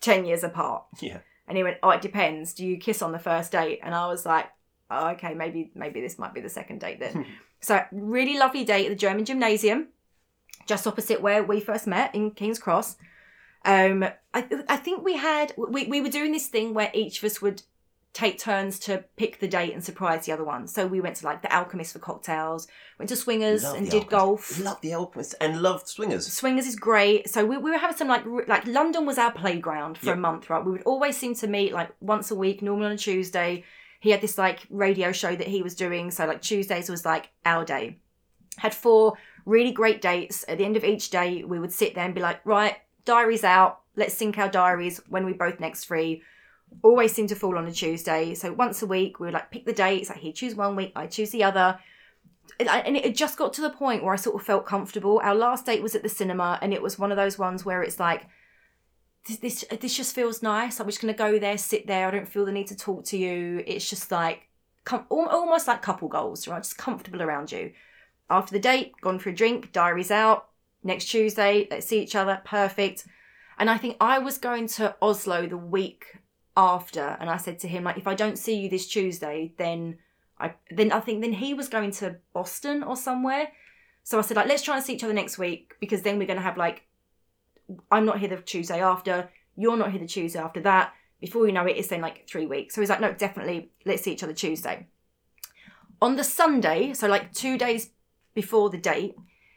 [0.00, 1.18] ten years apart?" Yeah.
[1.46, 2.54] And he went, "Oh, it depends.
[2.54, 4.46] Do you kiss on the first date?" And I was like,
[4.90, 7.26] oh, "Okay, maybe maybe this might be the second date then."
[7.64, 9.88] so really lovely day at the German Gymnasium,
[10.66, 12.96] just opposite where we first met in King's Cross.
[13.64, 14.04] Um,
[14.34, 17.40] I I think we had we we were doing this thing where each of us
[17.40, 17.62] would
[18.12, 20.68] take turns to pick the date and surprise the other one.
[20.68, 24.04] So we went to like the Alchemist for cocktails, went to Swingers Love and did
[24.04, 24.10] Alchemist.
[24.10, 24.60] golf.
[24.60, 26.30] Love the Alchemist and loved swingers.
[26.32, 27.28] Swingers is great.
[27.28, 30.16] So we, we were having some like like London was our playground for Yep.
[30.16, 30.64] a month, right?
[30.64, 33.64] We would always seem to meet like once a week, normally on a Tuesday.
[34.04, 37.30] He had this like radio show that he was doing, so like Tuesdays was like
[37.46, 37.96] our day.
[38.58, 39.14] Had four
[39.46, 40.44] really great dates.
[40.46, 42.76] At the end of each day, we would sit there and be like, right,
[43.06, 43.80] diaries out.
[43.96, 46.22] Let's sync our diaries when we both next free.
[46.82, 48.34] Always seem to fall on a Tuesday.
[48.34, 50.10] So once a week, we would like pick the dates.
[50.10, 51.78] Like he'd choose one week, I choose the other
[52.60, 55.18] and it just got to the point where I sort of felt comfortable.
[55.24, 57.82] Our last date was at the cinema, and it was one of those ones where
[57.82, 58.26] it's like,
[59.26, 60.80] this this, just feels nice.
[60.80, 62.08] I'm just gonna go there, sit there.
[62.08, 63.62] I don't feel the need to talk to you.
[63.66, 64.48] It's just like
[64.84, 66.62] com- almost like couple goals, right?
[66.62, 67.72] Just comfortable around you.
[68.30, 70.48] After the date, gone for a drink, diaries out.
[70.82, 72.40] Next Tuesday, let's see each other.
[72.44, 73.06] Perfect.
[73.58, 76.18] And I think I was going to Oslo the week
[76.56, 79.98] after, and I said to him like, if I don't see you this Tuesday, then
[80.38, 83.48] I then I think then he was going to Boston or somewhere.
[84.02, 86.26] So I said like let's try and see each other next week because then we're
[86.26, 86.82] going to have like
[87.90, 90.92] I'm not here the Tuesday after, you're not here the Tuesday after that.
[91.20, 92.74] Before you know it, it's then like three weeks.
[92.74, 94.86] So he's like, no, definitely let's see each other Tuesday.
[96.02, 97.90] On the Sunday, so like two days
[98.34, 99.14] before the date,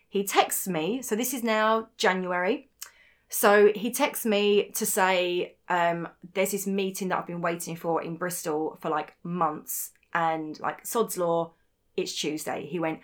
[0.08, 1.02] he texts me.
[1.02, 2.70] So this is now January.
[3.28, 8.02] So he texts me to say um, there's this meeting that I've been waiting for
[8.02, 11.52] in Bristol for like months and like sod's law
[11.96, 13.00] it's tuesday he went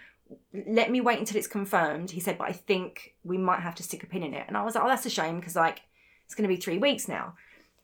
[0.54, 3.84] let me wait until it's confirmed he said but i think we might have to
[3.84, 4.46] stick a pin in it.
[4.48, 5.82] And i was like oh that's a shame because like
[6.26, 7.36] it's going to be three weeks now.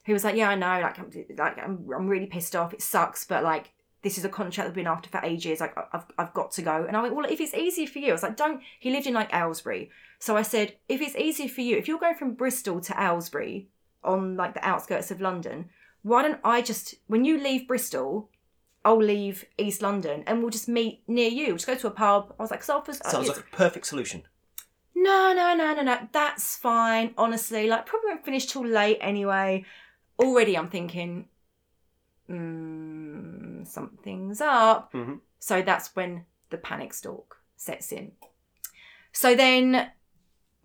[0.05, 2.81] He was like yeah i know like i'm like i'm, I'm really pissed off it
[2.81, 3.71] sucks but like
[4.01, 6.85] this is a contract i've been after for ages like I've, I've got to go.
[6.87, 9.07] And i went well if it's easy for you i was like don't he lived
[9.07, 9.91] in like aylesbury.
[10.19, 13.67] So i said if it's easy for you if you're going from bristol to aylesbury
[14.03, 15.69] on like the outskirts of london
[16.01, 18.29] why don't i just when you leave bristol
[18.85, 21.47] I'll leave East London and we'll just meet near you.
[21.47, 22.33] We'll just go to a pub.
[22.39, 24.23] I was like, so Sounds like a perfect solution.
[24.95, 26.07] no, no, no, no, no.
[26.11, 27.13] That's fine.
[27.17, 29.65] Honestly, like probably won't finish till late anyway.
[30.17, 31.27] Already, I'm thinking,
[32.29, 34.93] mm, something's up.
[34.93, 35.19] Mhm.
[35.39, 38.13] So that's when the panic stalk sets in.
[39.11, 39.91] So then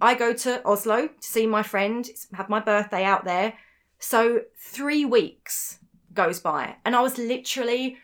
[0.01, 3.55] I go to Oslo to see my friend, have my birthday out there.
[3.99, 5.79] So three weeks
[6.13, 7.99] goes by, and I was literally,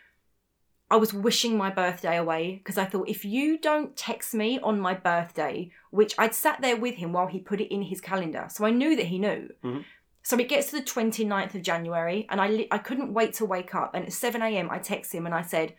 [0.90, 4.80] I was wishing my birthday away because I thought if you don't text me on
[4.80, 8.46] my birthday, which I'd sat there with him while he put it in his calendar,
[8.50, 9.50] so I knew that he knew.
[9.62, 9.84] Mhm.
[10.22, 13.46] So it gets to the 29th of January, and I li- I couldn't wait to
[13.46, 13.94] wake up.
[13.94, 15.76] And at 7 a.m., I text him and I said,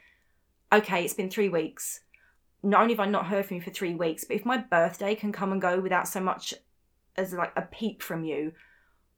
[0.71, 2.01] "Okay, it's been three weeks.
[2.63, 5.13] Not only have I not heard from you for three weeks, but if my birthday
[5.15, 6.53] can come and go without so much
[7.17, 8.53] as like a peep from you,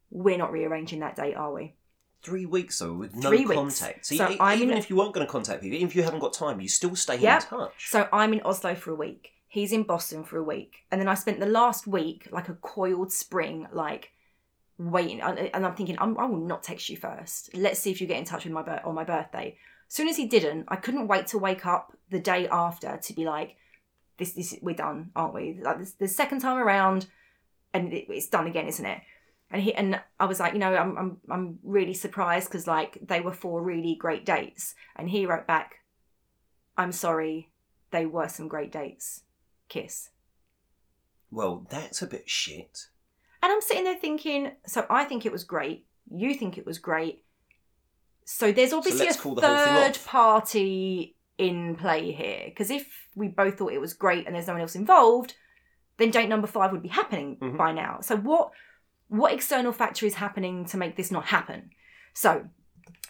[0.09, 1.75] we're not rearranging that date, are we?"
[2.23, 3.53] Three weeks though, with no Three weeks.
[3.79, 4.05] contact.
[4.05, 6.03] So, So I'm even in- if you weren't going to contact people, even if you
[6.03, 7.41] haven't got time, you still stay Yep.
[7.43, 7.89] in touch.
[7.89, 9.31] So I'm in Oslo for a week.
[9.47, 10.85] He's in Boston for a week.
[10.89, 14.13] And then I spent the last week like a coiled spring, like
[14.77, 15.21] waiting.
[15.21, 17.49] And and I'm thinking, I'm, I will not text you first.
[17.53, 19.57] Let's see if you get in touch with my bir- on my birthday.
[19.89, 23.13] As soon as he didn't, I couldn't wait to wake up the day after to
[23.13, 23.57] be like,
[24.17, 25.59] this, this, we're done, aren't we?
[25.61, 27.05] Like this, the second time around,
[27.73, 29.01] and it, it's done again, isn't it?
[29.53, 32.97] And he and I was like, you know, I'm I'm I'm really surprised because like
[33.07, 34.73] they were four really great dates.
[34.95, 35.75] And he wrote back,
[36.75, 37.51] I'm sorry,
[37.91, 39.21] they were some great dates.
[39.69, 40.09] Kiss.
[41.29, 42.87] Well, that's a bit shit.
[43.43, 45.85] And I'm sitting there thinking, so I think it was great.
[46.11, 47.23] You think it was great.
[48.25, 52.43] So there's obviously let's a the third party in play here.
[52.45, 55.35] Because if we both thought it was great and there's no one else involved,
[55.97, 57.57] then date number five would be happening Mhm.
[57.57, 57.99] by now.
[58.01, 58.51] So what
[59.13, 61.69] what external factor is happening to make this not happen?
[62.15, 62.45] So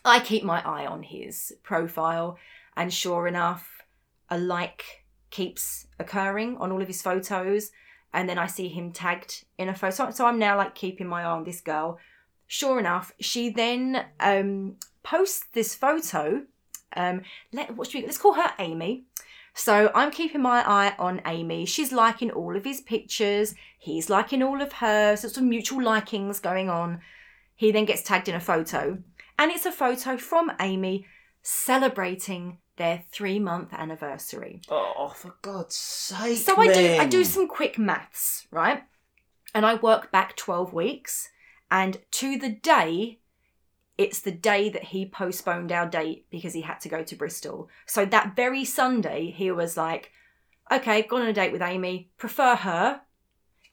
[0.03, 2.37] I keep my eye on his profile,
[2.75, 3.81] and sure enough,
[4.29, 7.71] a like keeps occurring on all of his photos,
[8.13, 10.11] and then I see him tagged in a photo.
[10.11, 11.99] So I'm now like keeping my eye on this girl.
[12.47, 16.43] Sure enough, she then um, posts this photo.
[16.97, 17.21] Um,
[17.53, 19.05] let what should we, let's call her Amy.
[19.53, 21.65] So I'm keeping my eye on Amy.
[21.65, 23.53] She's liking all of his pictures.
[23.77, 25.21] He's liking all of hers.
[25.21, 27.01] There's some mutual likings going on.
[27.55, 28.97] He then gets tagged in a photo,
[29.37, 31.05] and it's a photo from Amy
[31.43, 34.61] celebrating their three month anniversary.
[34.69, 36.39] Oh, for God's sake!
[36.39, 38.83] So I do I do some quick maths, right?
[39.53, 41.29] And I work back 12 weeks
[41.69, 43.19] and to the day
[43.97, 47.69] it's the day that he postponed our date because he had to go to Bristol.
[47.85, 50.11] So that very Sunday he was like,
[50.71, 53.01] "Okay, gone on a date with Amy, prefer her.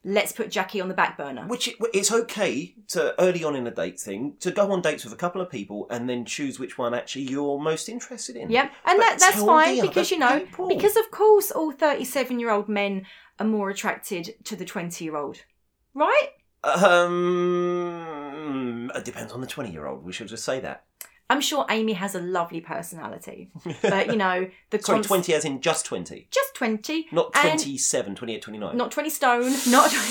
[0.02, 3.66] Let's put Jackie on the back burner." Which it- it's okay to early on in
[3.66, 6.58] a date thing to go on dates with a couple of people and then choose
[6.58, 8.50] which one actually you're most interested in.
[8.50, 10.68] Yep, and that, that's fine because you know, people.
[10.68, 13.06] because of course, all thirty-seven-year-old men
[13.38, 15.38] are more attracted to the twenty-year-old,
[15.94, 16.28] right?
[16.62, 20.04] Um, Mm, it depends on the twenty-year-old.
[20.04, 20.84] We should just say that.
[21.28, 23.50] I'm sure Amy has a lovely personality,
[23.82, 27.58] but you know, the Sorry, const- twenty as in just twenty, just twenty, not And-
[27.60, 28.76] 27, 28, 29.
[28.76, 30.08] not twenty stone, not, 20,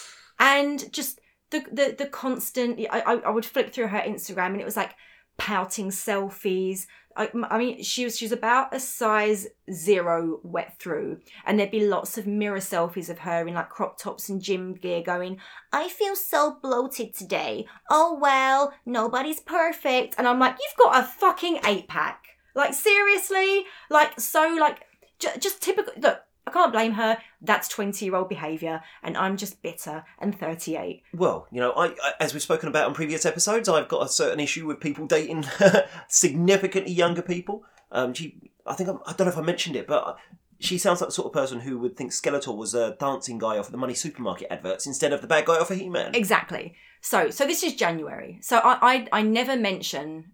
[0.40, 2.80] and just the the the constant.
[2.90, 4.94] I, I I would flip through her Instagram and it was like
[5.38, 6.86] pouting selfies.
[7.16, 11.86] I, I mean, she was she's about a size zero wet through, and there'd be
[11.86, 15.38] lots of mirror selfies of her in like crop tops and gym gear, going,
[15.72, 17.66] "I feel so bloated today.
[17.90, 22.24] Oh well, nobody's perfect." And I'm like, "You've got a fucking eight pack.
[22.54, 24.82] Like seriously, like so like
[25.18, 25.92] j- just typical.
[25.96, 27.18] Look, I can't blame her.
[27.42, 31.02] That's twenty year old behaviour, and I'm just bitter and thirty eight.
[31.12, 34.08] Well, you know, I, I as we've spoken about on previous episodes, I've got a
[34.08, 35.44] certain issue with people dating
[36.08, 37.64] significantly younger people.
[37.92, 40.16] Um, she, I think I'm, I don't know if I mentioned it, but
[40.58, 43.58] she sounds like the sort of person who would think Skeletor was a dancing guy
[43.58, 46.14] off of the Money Supermarket adverts instead of the bad guy off of He-Man.
[46.14, 46.74] Exactly.
[47.00, 48.38] So so this is January.
[48.40, 50.32] So I I, I never mention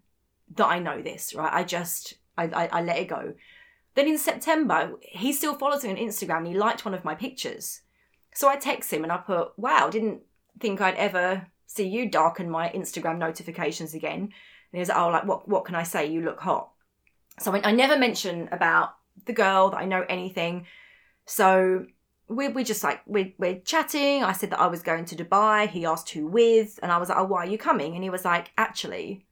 [0.55, 1.51] that I know this, right?
[1.51, 3.33] I just I, I, I let it go.
[3.95, 7.15] Then in September, he still follows me on Instagram and he liked one of my
[7.15, 7.81] pictures.
[8.33, 10.21] So I text him and I put, wow, didn't
[10.59, 14.19] think I'd ever see you darken my Instagram notifications again.
[14.19, 14.31] And
[14.73, 16.05] he was like, oh, like, what, what can I say?
[16.05, 16.71] You look hot.
[17.39, 20.67] So I, I never mention about the girl that I know anything.
[21.25, 21.85] So
[22.27, 24.23] we we just like we're, we're chatting.
[24.23, 25.67] I said that I was going to Dubai.
[25.69, 28.09] He asked who with, and I was like, "Oh, why are you coming?" And he
[28.09, 29.25] was like, "Actually,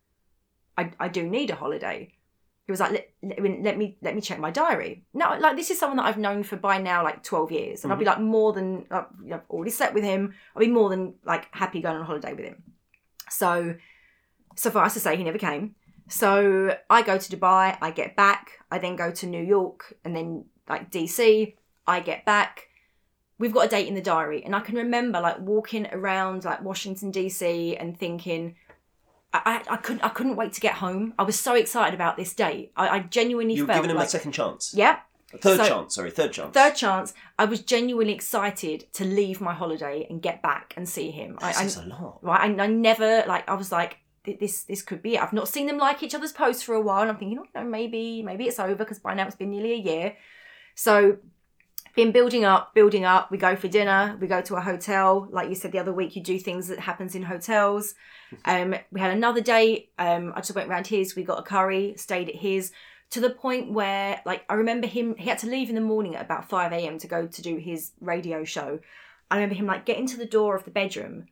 [0.77, 2.13] I I do need a holiday."
[2.65, 5.03] He was like, let, let, me- let me check my diary.
[5.13, 7.91] No, like this is someone that I've known for by now like twelve years, and
[7.91, 10.33] I'll be like more than uh, you know, I've already slept with him.
[10.55, 12.63] I'll be more than like happy going on holiday with him.
[13.29, 13.75] So,
[14.55, 15.75] suffice to say, he never came.
[16.07, 17.77] So I go to Dubai.
[17.81, 18.51] I get back.
[18.71, 21.55] I then go to New York, and then like DC.
[21.85, 22.67] I get back.
[23.39, 26.61] We've got a date in the diary, and I can remember like walking around like
[26.61, 28.55] Washington DC and thinking.
[29.33, 31.13] I, I, couldn't I couldn't wait to get home.
[31.17, 32.71] I was so excited about this date.
[32.75, 34.73] I, I genuinely You've felt given him like a second chance.
[34.75, 34.99] yeah
[35.33, 36.53] A third So- chance, sorry, third chance.
[36.53, 37.13] third chance.
[37.39, 41.37] I was genuinely excited to leave my holiday and get back and see him.
[41.41, 42.19] I, is a lot.
[42.21, 45.21] right, I, I never like I was like this this could be it.
[45.21, 47.47] I've not seen them like each other's posts for a while, and I'm thinking, oh
[47.59, 50.15] no, maybe maybe it's over because by now it's been nearly a year.
[50.75, 51.17] So
[51.95, 53.29] been building up, building up.
[53.29, 54.17] We go for dinner.
[54.19, 55.27] We go to a hotel.
[55.31, 57.95] Like you said the other week, you do things that happens in hotels.
[58.45, 59.91] Um, we had another date.
[59.99, 61.15] Um, I just went round his.
[61.15, 61.93] We got a curry.
[61.97, 62.71] Stayed at his.
[63.11, 65.15] To the point where, like, I remember him.
[65.19, 66.97] He had to leave in the morning at about five a.m.
[66.97, 68.79] to go to do his radio show.
[69.29, 71.27] I remember him like getting to the door of the bedroom,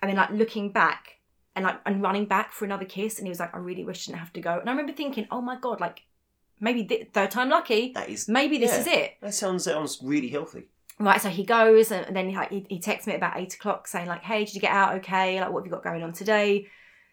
[0.00, 1.18] and then like looking back
[1.56, 3.18] and like and running back for another kiss.
[3.18, 4.92] And he was like, "I really wish I didn't have to go." And I remember
[4.92, 6.02] thinking, "Oh my god, like
[6.62, 7.92] maybe th- third time lucky.
[7.92, 8.28] That is.
[8.28, 8.80] Maybe this yeah.
[8.80, 10.68] is it." That sounds sounds really healthy.
[10.98, 13.88] Right, so he goes and then he, like, he, he texts me about eight o'clock
[13.88, 15.40] saying like, "Hey, did you get out okay?
[15.40, 16.68] Like, what have you got going on today?"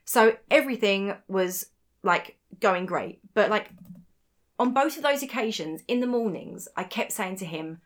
[0.06, 1.66] So everything was
[2.04, 3.70] like going great, but like
[4.58, 7.82] on both of those occasions in the mornings, I kept saying to him,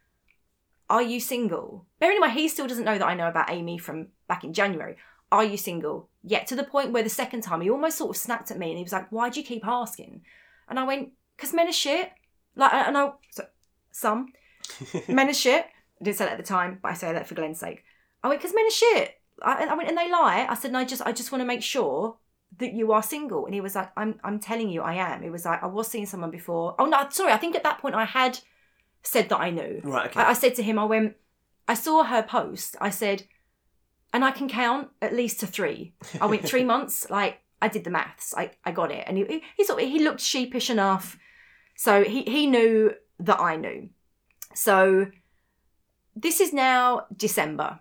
[0.90, 3.78] "Are you single?" Bearing in mind he still doesn't know that I know about Amy
[3.78, 4.98] from back in January.
[5.32, 6.10] Are you single?
[6.22, 8.70] Yet to the point where the second time he almost sort of snapped at me
[8.70, 10.22] and he was like, Why do you keep asking?
[10.70, 12.12] And I went, Because men are shit.
[12.56, 13.46] Like, and I, so,
[13.92, 14.34] some
[15.08, 15.66] men are shit.
[16.00, 17.84] I didn't say that at the time, but I say that for Glenn's sake.
[18.24, 19.16] I went, Because men are shit.
[19.42, 20.46] I, I went, and they lie.
[20.50, 22.18] I said, and I just, I just want to make sure
[22.60, 23.46] that you are single.
[23.46, 25.24] And he was like, I'm, I'm telling you, I am.
[25.24, 26.76] It was like, I was seeing someone before.
[26.78, 27.32] Oh, no, sorry.
[27.32, 28.40] I think at that point I had
[29.02, 29.82] said that I knew.
[29.84, 30.20] Right, okay.
[30.20, 31.16] I, I said to him, I went,
[31.68, 32.76] I saw her post.
[32.80, 33.24] I said,
[34.14, 35.94] and I can count at least to three.
[36.22, 37.10] I went three months.
[37.10, 38.34] Like I did the maths.
[38.36, 39.06] I, I got it.
[39.08, 41.18] And he, he sort of, he looked sheepish enough.
[41.78, 43.90] So he, he knew that I knew.
[44.54, 45.08] So
[46.14, 47.80] this is now December.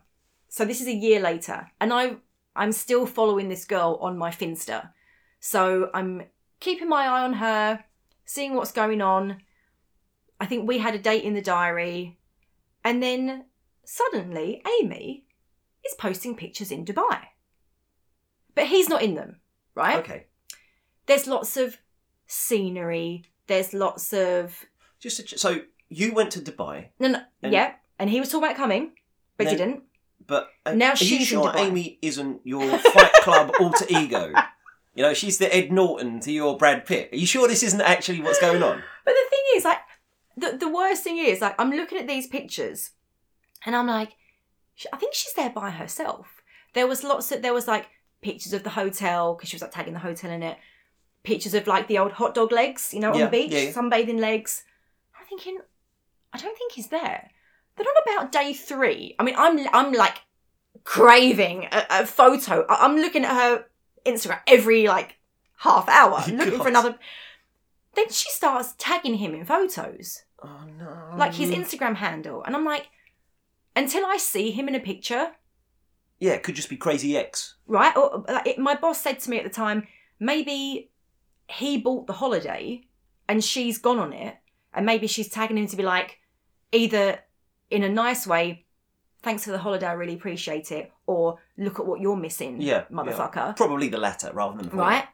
[0.48, 1.66] So this is a year later.
[1.80, 2.16] And I,
[2.54, 4.90] I'm still following this girl on my Finsta.
[5.40, 6.26] So I'm
[6.60, 7.84] keeping my eye on her,
[8.24, 9.38] seeing what's going on.
[10.38, 12.20] I think we had a date in the diary.
[12.84, 13.46] And then
[13.84, 15.24] suddenly Amy
[15.84, 17.18] is posting pictures in Dubai.
[18.54, 19.40] But he's not in them,
[19.74, 19.98] right?
[19.98, 20.26] Okay.
[21.06, 21.78] There's lots of
[22.26, 23.24] scenery.
[23.46, 24.64] There's lots of
[25.00, 27.74] Just ch- so you went to Dubai, no, no, And- yeah.
[27.98, 28.92] And he was talking about coming,
[29.36, 29.50] but No.
[29.50, 29.82] didn't.
[30.26, 31.66] but uh, Now are you she's in sure Dubai.
[31.66, 34.32] Amy isn't your Fight Club alter ego?
[34.94, 37.10] You know, she's the Ed Norton to your Brad Pitt.
[37.12, 38.82] Are you sure this isn't actually what's going on?
[39.04, 39.78] But the thing is, like,
[40.36, 42.90] the the worst thing is, like, I'm looking at these pictures,
[43.64, 44.12] and I'm like,
[44.92, 46.42] I think she's there by herself.
[46.74, 47.86] There was lots of there was like
[48.22, 50.56] pictures of the hotel because she was like tagging the hotel in it.
[51.24, 53.70] Pictures of like the old hot dog legs, you know, on Yeah, the beach, yeah,
[53.72, 54.64] sunbathing legs.
[55.18, 55.58] I'm thinking,
[56.32, 57.30] I don't think he's there.
[57.76, 60.18] Then on about day three, I mean, I'm I'm like
[60.84, 62.64] craving a, a photo.
[62.68, 63.66] I- I'm looking at her
[64.04, 65.18] Instagram every like
[65.58, 66.98] half hour, looking for another.
[67.94, 71.14] Then she starts tagging him in photos, Oh no!
[71.16, 72.88] like his Instagram handle, and I'm like,
[73.76, 75.32] until I see him in a picture,
[76.22, 77.54] Yeah, it could just be Crazy X.
[77.66, 77.96] right?
[77.96, 79.86] Or like, it, my boss said to me at the time,
[80.20, 80.90] maybe
[81.48, 82.82] he bought the holiday
[83.28, 84.36] and she's gone on it,
[84.74, 86.18] and maybe she's tagging him to be like,
[86.70, 87.18] either
[87.70, 88.64] in a nice way,
[89.22, 92.84] thanks for the holiday, I really appreciate it, or look at what you're missing, Yeah,
[92.90, 94.84] motherfucker, Probably the latter rather than the former.
[94.84, 95.04] right?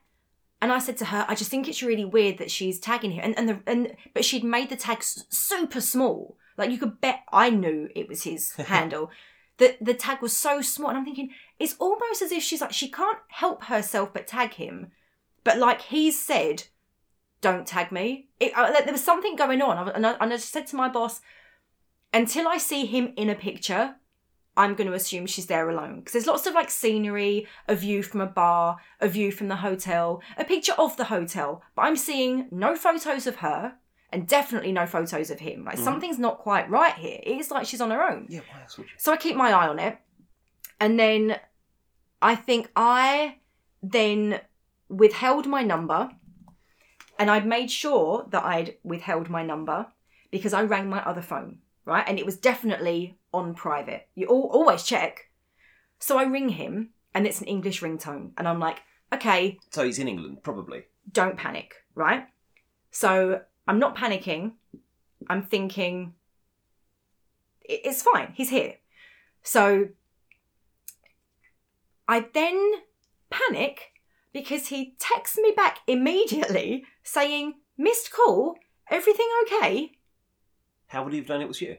[0.61, 3.23] And I said to her, I just think it's really weird that she's tagging him,
[3.25, 7.01] and and the and but she'd made the tag s- super small, like you could
[7.01, 9.11] bet I knew it was his handle.
[9.59, 12.73] The the tag was so small, and I'm thinking it's almost as if she's like
[12.73, 14.93] she can't help herself but tag him,
[15.45, 16.65] but like he's said,
[17.41, 18.29] don't tag me.
[18.41, 20.89] It, uh, there was something going on, and I, and I just said to my
[20.89, 21.21] boss,
[22.13, 23.97] until I see him in a picture,
[24.57, 26.01] I'm going to assume she's there alone.
[26.01, 29.57] Because there's lots of like scenery, a view from a bar, a view from the
[29.57, 33.75] hotel, a picture of the hotel, but I'm seeing no photos of her
[34.11, 35.65] and definitely no photos of him.
[35.65, 35.85] Like Mhm.
[35.85, 37.19] something's not quite right here.
[37.23, 38.27] It is like she's on her own.
[38.29, 38.95] Yeah, why else would you?
[38.99, 39.99] So I keep my eye on it.
[40.81, 41.39] And then
[42.23, 43.39] I think I
[43.83, 44.41] then
[44.89, 46.11] withheld my number
[47.19, 49.87] and I'd made sure that I'd withheld my number
[50.31, 52.05] because I rang my other phone, right?
[52.09, 54.09] And it was definitely on private.
[54.15, 55.31] You al- always check.
[55.99, 58.33] So I ring him and it's an English ringtone.
[58.39, 58.81] And I'm like,
[59.13, 60.85] okay, So he's in England, probably.
[61.11, 62.27] don't panic, right?
[62.91, 64.53] So I'm not panicking.
[65.29, 66.15] I'm thinking,
[67.63, 68.33] it's fine.
[68.35, 68.77] He's here.
[69.43, 69.89] So
[72.09, 72.73] I then
[73.29, 73.93] panic
[74.33, 78.57] because he texts me back immediately saying, missed call,
[78.91, 79.93] everything okay?
[80.87, 81.77] How would he have done it was you?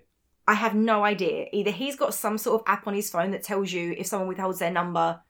[0.48, 1.48] I have no idea.
[1.52, 4.28] Either he's got some sort of app on his phone that tells you if someone
[4.28, 5.22] withholds their number.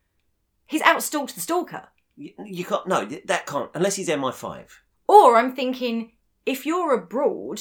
[0.66, 1.88] He's outstalked the stalker.
[2.18, 2.86] You, you can't.
[2.86, 3.70] No, that can't.
[3.74, 4.66] Unless he's MI5.
[5.08, 6.12] Or I'm thinking,
[6.50, 7.60] if you're abroad,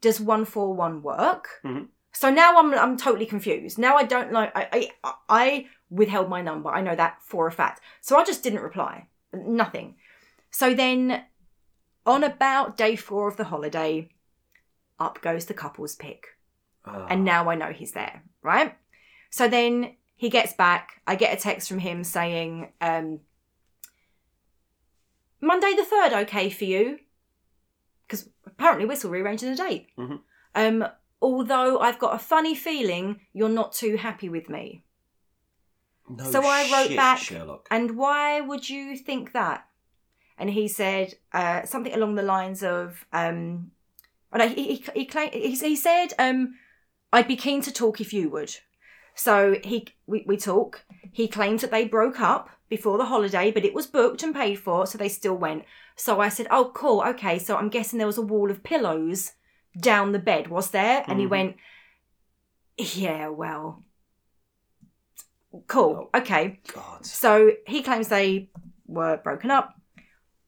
[0.00, 1.44] does one four one work?
[1.64, 1.88] Mhm.
[2.12, 3.78] So now I'm I'm totally confused.
[3.78, 4.50] Now I don't know.
[4.60, 6.70] I, I I withheld my number.
[6.70, 7.80] I know that for a fact.
[8.00, 9.08] So I just didn't reply.
[9.32, 9.96] Nothing.
[10.50, 11.24] So then,
[12.06, 14.08] on about day four of the holiday,
[14.98, 16.26] up goes the couple's pick
[16.86, 17.06] Ah.
[17.10, 18.76] and now I know he's there, right?
[19.30, 21.00] So then he gets back.
[21.06, 23.20] I get a text from him saying, um,
[25.40, 26.98] Monday the 3rd, okay for you?
[28.06, 29.88] Because apparently we're still rearranging the date.
[29.98, 30.20] Mhm.
[30.54, 30.84] Um,
[31.22, 34.84] although I've got a funny feeling you're not too happy with me.
[36.08, 37.66] no so I wrote shit, back- Sherlock.
[37.70, 39.66] And why would you think that?
[40.36, 43.70] And he said uh, something along the lines of, um,
[44.32, 46.56] oh no, he, he, he, claimed, he, he said, um,
[47.12, 48.54] I'd be keen to talk if you would.
[49.14, 50.84] So he we, we talk.
[51.12, 54.56] He claims that they broke up before the holiday, but it was booked and paid
[54.58, 55.64] for, so they still went.
[55.96, 59.32] So I said, "Oh, cool, okay." So I'm guessing there was a wall of pillows
[59.90, 61.04] down the bed, was there?
[61.08, 61.30] And he Mhm.
[61.30, 61.56] went,
[62.78, 63.82] "Yeah, well,
[65.68, 66.10] Cool.
[66.12, 66.60] Okay.
[66.72, 67.06] God.
[67.06, 68.50] So he claims they
[68.86, 69.66] were broken up.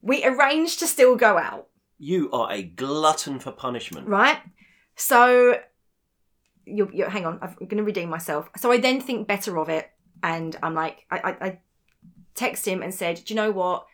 [0.03, 1.69] We arranged to still go out,
[1.99, 4.09] You are a glutton for punishment.
[4.09, 4.39] right?
[4.97, 5.61] So
[6.65, 8.51] you you hang on, I'm going to redeem myself.
[8.57, 9.89] So I then think better of it,
[10.23, 11.59] and I'm like, I, I, I
[12.37, 13.87] text him and said, do you know what?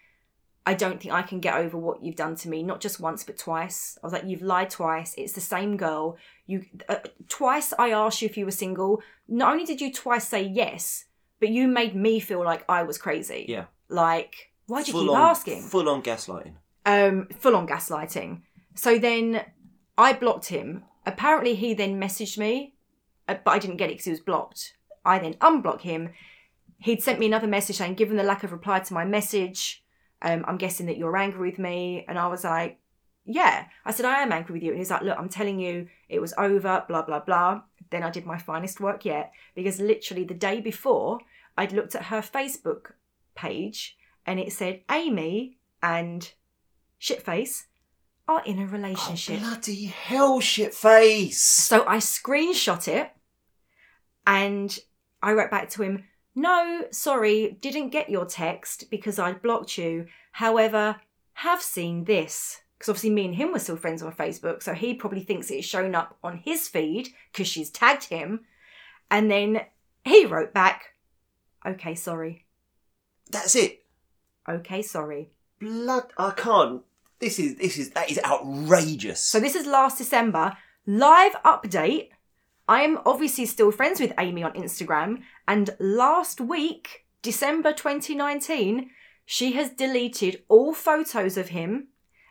[0.64, 3.24] I don't think I can get over what you've done to me, not just once
[3.24, 3.98] but twice.
[4.02, 5.12] I was like, you've lied twice.
[5.18, 6.16] It's the same girl.
[6.46, 9.02] You uh, twice I asked you if you were single.
[9.26, 11.06] Not only did you twice say yes,
[11.40, 13.46] but you made me feel like I was crazy.
[13.48, 13.64] Yeah.
[13.88, 15.62] Like, why'd you Full keep on, asking?
[15.62, 16.54] Full on gaslighting.
[16.86, 18.42] um, full on gaslighting.
[18.76, 19.44] So then
[19.98, 20.84] I blocked him.
[21.04, 22.74] Apparently, he then messaged me,
[23.26, 24.74] uh, but I didn't get it because he was blocked.
[25.04, 26.10] I then unblocked him.
[26.82, 29.84] He'd sent me another message saying, given the lack of reply to my message,
[30.20, 32.04] um, I'm guessing that you're angry with me.
[32.08, 32.78] And I was like,
[33.24, 33.66] yeah.
[33.84, 34.70] I said, I am angry with you.
[34.70, 37.62] And he's like, look, I'm telling you, it was over, blah, blah, blah.
[37.90, 41.20] Then I did my finest work yet because literally the day before,
[41.56, 42.92] I'd looked at her Facebook
[43.34, 46.32] page and it said, Amy and
[47.00, 47.64] Shitface
[48.26, 49.40] are in a relationship.
[49.42, 51.42] Oh, bloody hell, shit face.
[51.42, 53.10] So I screenshot it
[54.26, 54.78] and
[55.22, 56.04] I wrote back to him,
[56.34, 60.06] No, sorry, didn't get your text because I'd blocked you.
[60.32, 60.96] However,
[61.34, 62.62] have seen this.
[62.78, 65.66] Because obviously, me and him were still friends on Facebook, so he probably thinks it's
[65.66, 68.40] shown up on his feed because she's tagged him.
[69.10, 69.60] And then
[70.04, 70.92] he wrote back,
[71.64, 72.44] Okay, sorry.
[73.30, 73.84] That's it.
[74.48, 75.30] Okay, sorry.
[75.60, 76.12] Blood.
[76.18, 76.82] I can't.
[77.20, 79.20] This is this is that is outrageous.
[79.20, 80.56] So this is last December.
[80.86, 82.08] Live update.
[82.72, 88.88] I am obviously still friends with Amy on Instagram, and last week, December 2019,
[89.26, 91.88] she has deleted all photos of him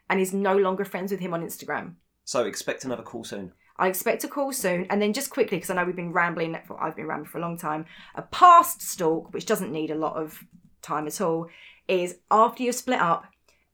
[0.09, 1.93] and is no longer friends with him on Instagram.
[2.25, 3.53] So expect another call soon.
[3.77, 4.87] I expect a call soon.
[4.89, 7.37] And then just quickly, because I know we've been rambling, for, I've been rambling for
[7.37, 7.85] a long time,
[8.15, 10.43] a past stalk, which doesn't need a lot of
[10.81, 11.49] time at all,
[11.87, 13.25] is after you've split up,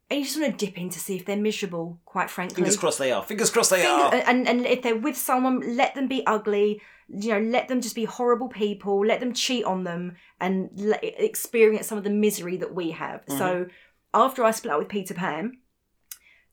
[0.09, 2.55] and you just want to dip in to see if they're miserable, quite frankly.
[2.55, 3.23] Fingers crossed they are.
[3.23, 4.13] Fingers crossed they Thing- are.
[4.13, 6.81] and and if they're with someone, let them be ugly.
[7.09, 9.05] You know, let them just be horrible people.
[9.05, 13.25] Let them cheat on them and let, experience some of the misery that we have.
[13.25, 13.37] Mm-hmm.
[13.37, 13.67] So
[14.13, 15.57] after I split up with Peter Pan,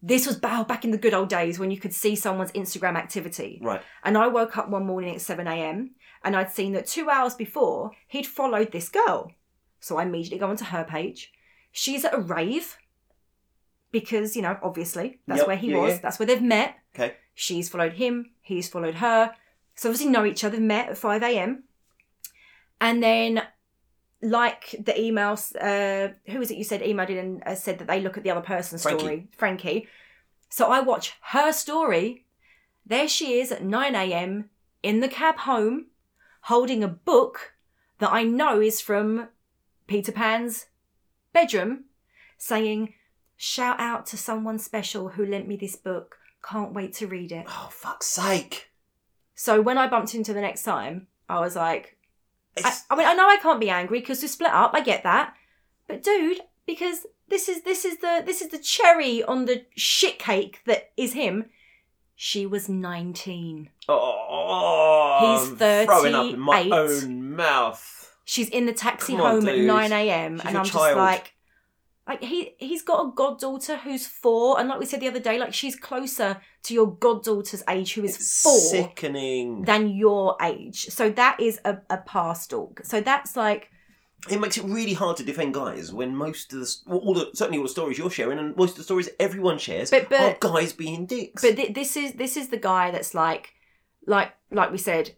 [0.02, 3.59] this was back in the good old days when you could see someone's Instagram activity.
[3.62, 3.82] Right.
[4.05, 5.94] And I woke up one morning at 7 a.m.
[6.22, 9.32] and I'd seen that two hours before he'd followed this girl.
[9.80, 11.32] So I immediately go onto her page.
[11.72, 12.76] She's at a rave
[13.95, 15.99] because, you know, obviously that's Yep, where he yeah, was, yeah.
[16.03, 16.74] that's where they've met.
[16.97, 17.14] Okay.
[17.32, 19.32] She's followed him, he's followed her.
[19.76, 21.62] So obviously know each other, met at 5 a.m.
[22.80, 23.40] And then,
[24.20, 27.86] like the emails, uh, who was it you said emailed in and uh, said that
[27.86, 28.99] they look at the other person's Frankie.
[28.99, 29.28] story?
[29.38, 29.88] Frankie.
[30.49, 32.24] So I watch her story.
[32.84, 34.51] There she is at 9 a.m.
[34.82, 35.86] in the cab home,
[36.42, 37.55] holding a book
[38.01, 39.28] that I know is from
[39.86, 40.66] Peter Pan's
[41.32, 41.84] bedroom,
[42.38, 42.95] saying,
[43.47, 46.16] Shout out to someone special who lent me this book.
[46.42, 47.45] Can't wait to read it.
[47.47, 48.70] Oh fuck's sake!
[49.34, 51.99] So when I bumped into the next time, I was like,
[52.64, 54.70] I, I mean, I know I can't be angry because we split up.
[54.72, 55.34] I get that,
[55.86, 60.18] but dude, because this is this is the this is the cherry on the shit
[60.18, 61.51] cake that is him.
[62.16, 63.68] She was nineteen.
[63.90, 68.16] oh, He's throwing up in my own mouth.
[68.24, 70.38] She's in the taxi on, home at nine a.m.
[70.38, 70.86] She's and I'm child.
[70.86, 71.34] just like,
[72.07, 75.38] like he he's got a goddaughter who's four, and like we said the other day,
[75.38, 78.59] like she's closer to your goddaughter's age, who is It's four.
[78.59, 79.62] sickening.
[79.62, 80.86] than your age.
[80.86, 82.81] So that is a, a past stalk.
[82.85, 83.70] So that's like
[84.31, 87.59] it makes it really hard to defend guys when most of the all the certainly
[87.59, 90.36] all the stories you're sharing and most of the stories everyone shares But- but- are
[90.52, 91.43] guys being dicks.
[91.43, 93.51] but th- this is this is the guy that's like
[94.06, 95.14] like like we said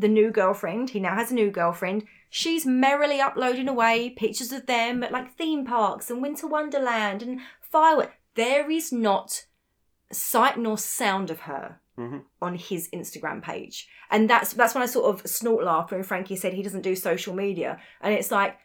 [0.00, 2.06] the new girlfriend, he now has a new girlfriend.
[2.28, 7.40] She's merrily uploading away pictures of them at like theme parks and Winter Wonderland and
[7.60, 8.12] fireworks.
[8.34, 9.44] There is not
[10.12, 12.24] sight nor sound of her Mhm.
[12.40, 13.88] on his Instagram page.
[14.10, 16.96] And that's that's when I sort of snort laughed when Frankie said he doesn't do
[16.96, 17.78] social media.
[18.00, 18.56] And it's like,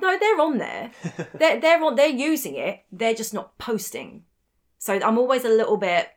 [0.00, 0.90] no, they're on there.
[1.34, 2.84] they're they're on they're using it.
[2.90, 4.24] They're just not posting.
[4.78, 6.08] So I'm always a little bit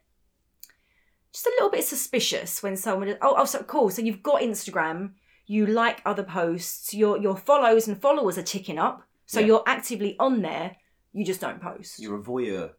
[1.33, 3.89] just a little bit suspicious when someone oh, oh so cool.
[3.89, 5.11] So you've got Instagram,
[5.45, 9.03] you like other posts, your your follows and followers are ticking up.
[9.25, 9.45] So Yeah.
[9.47, 10.77] you're actively on there,
[11.13, 11.99] you just don't post.
[11.99, 12.71] You're a voyeur.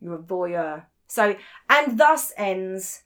[0.00, 0.84] You're a voyeur.
[1.06, 1.36] So,
[1.68, 3.02] and thus ends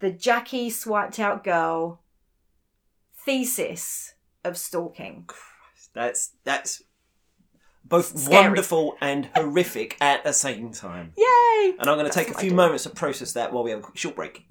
[0.00, 2.02] the Jackie swiped out girl
[3.24, 5.28] thesis of stalking.
[5.94, 6.82] That's that's
[7.86, 8.44] both Scary.
[8.44, 11.12] wonderful and horrific at the same time.
[11.18, 11.74] Yay!
[11.78, 13.82] And I'm going to take a few moments to process that while we have a
[13.82, 14.46] quick short break.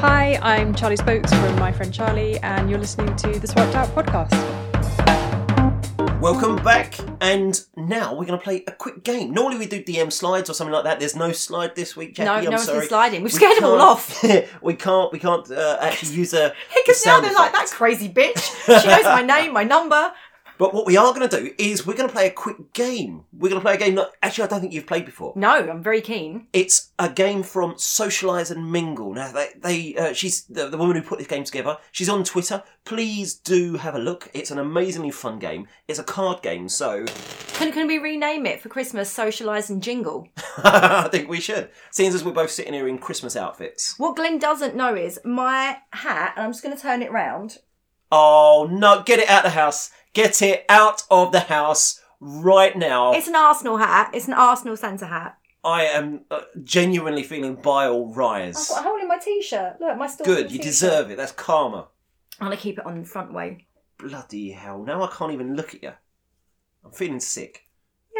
[0.00, 3.88] Hi, I'm Charlie Spokes from My Friend Charlie, and you're listening to the Swiped Out
[3.90, 4.32] podcast.
[6.20, 9.32] Welcome back, and now we're going to play a quick game.
[9.32, 10.98] Normally we do DM slides or something like that.
[10.98, 12.26] There's no slide this week, Jackie.
[12.26, 12.86] No, I'm no sorry.
[12.86, 13.22] sliding.
[13.22, 14.24] We've We scared them all off.
[14.62, 15.12] we can't.
[15.12, 16.52] We can't uh, actually use a.
[16.74, 18.50] Because now they're like, that crazy bitch.
[18.82, 20.12] She knows my name, my number.
[20.58, 23.24] But what we are going to do is we're going to play a quick game.
[23.32, 25.32] We're going to play a game that actually I don't think you've played before.
[25.36, 26.46] No, I'm very keen.
[26.52, 29.14] It's a game from Socialise and Mingle.
[29.14, 31.78] Now they, they uh, she's the, the woman who put this game together.
[31.90, 32.62] She's on Twitter.
[32.84, 34.30] Please do have a look.
[34.34, 35.68] It's an amazingly fun game.
[35.88, 37.04] It's a card game, so
[37.54, 40.28] Can, can we rename it for Christmas, Socialise and Jingle?
[40.58, 41.70] I think we should.
[41.90, 43.98] Seeing as we're both sitting here in Christmas outfits.
[43.98, 47.58] What Glenn doesn't know is my hat, and I'm just going to turn it round.
[48.14, 49.02] Oh no!
[49.02, 49.90] Get it out of the house.
[50.12, 53.12] Get it out of the house right now.
[53.12, 54.10] It's an Arsenal hat.
[54.12, 55.38] It's an Arsenal centre hat.
[55.64, 58.56] I am uh, genuinely feeling bile rise.
[58.56, 58.68] I've rise.
[58.68, 59.80] got a hole in my t-shirt.
[59.80, 60.24] Look, my store.
[60.24, 61.16] Good, you deserve it.
[61.16, 61.88] That's karma.
[62.40, 63.66] I'm going to keep it on the front way.
[63.98, 64.82] Bloody hell!
[64.82, 65.92] Now I can't even look at you.
[66.84, 67.61] I'm feeling sick.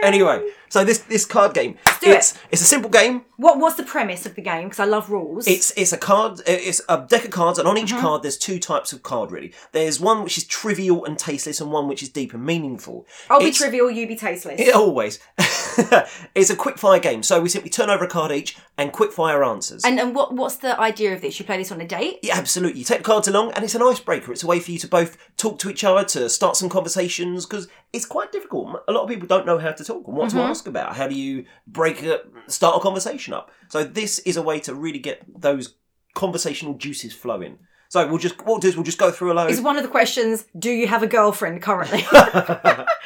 [0.02, 3.23] Anyway, so this this card game, do it's it's a simple game.
[3.36, 4.64] What What's the premise of the game?
[4.64, 5.47] Because I love rules.
[5.47, 6.40] It's it's a card.
[6.47, 7.85] It's a deck of cards, and on Mm-hmm.
[7.97, 9.31] each card there's two types of card.
[9.31, 13.06] Really, there's one which is trivial and tasteless, and one which is deep and meaningful.
[13.31, 14.60] I'll be It's- trivial, you be tasteless.
[14.60, 15.19] It always.
[16.35, 19.12] it's a quick fire game, so we simply turn over a card each and quick
[19.12, 19.85] fire answers.
[19.85, 21.39] And and what what's the idea of this?
[21.39, 22.19] You play this on a date?
[22.23, 22.78] Yeah, absolutely.
[22.81, 24.32] You take the cards along, and it's an icebreaker.
[24.32, 27.47] It's a way for you to both talk to each other, to start some conversations,
[27.47, 28.82] because it's quite difficult.
[28.89, 30.39] A lot of people don't know how to talk and what Mm-hmm.
[30.39, 30.97] to ask about.
[30.97, 33.51] How do you break a, start a conversation up?
[33.69, 35.74] So this is a way to really get those
[36.15, 37.59] conversational juices flowing.
[37.93, 39.51] So we'll just what we'll do is we'll just go through a load.
[39.51, 41.98] Is one of the questions, do you have a girlfriend currently?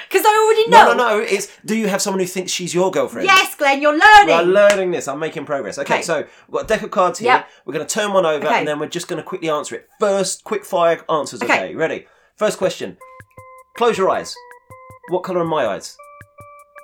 [0.08, 0.92] Because I already know.
[0.92, 1.24] no, no, no.
[1.24, 3.26] It's do you have someone who thinks she's your girlfriend?
[3.26, 4.28] Yes, Glenn, you're learning.
[4.36, 5.08] We're learning this.
[5.08, 5.76] I'm making progress.
[5.80, 6.02] Okay, Okay.
[6.02, 7.32] so we've got a deck of cards here.
[7.32, 7.48] Yep.
[7.64, 8.60] We're going to turn one over Okay.
[8.60, 9.88] and then we're just going to quickly answer it.
[9.98, 11.42] First, quick fire answers.
[11.42, 11.52] Okay.
[11.64, 11.74] Okay.
[11.74, 12.06] ready?
[12.36, 12.96] First question.
[13.76, 14.32] Close your eyes.
[15.08, 15.96] What colour are my eyes?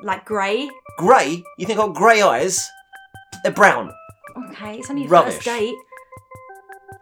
[0.02, 0.68] like grey.
[0.98, 1.44] Grey?
[1.56, 2.68] You think I've got grey eyes?
[3.44, 3.92] They're brown.
[4.50, 5.34] Okay, it's only your Rubbish.
[5.34, 5.76] first date.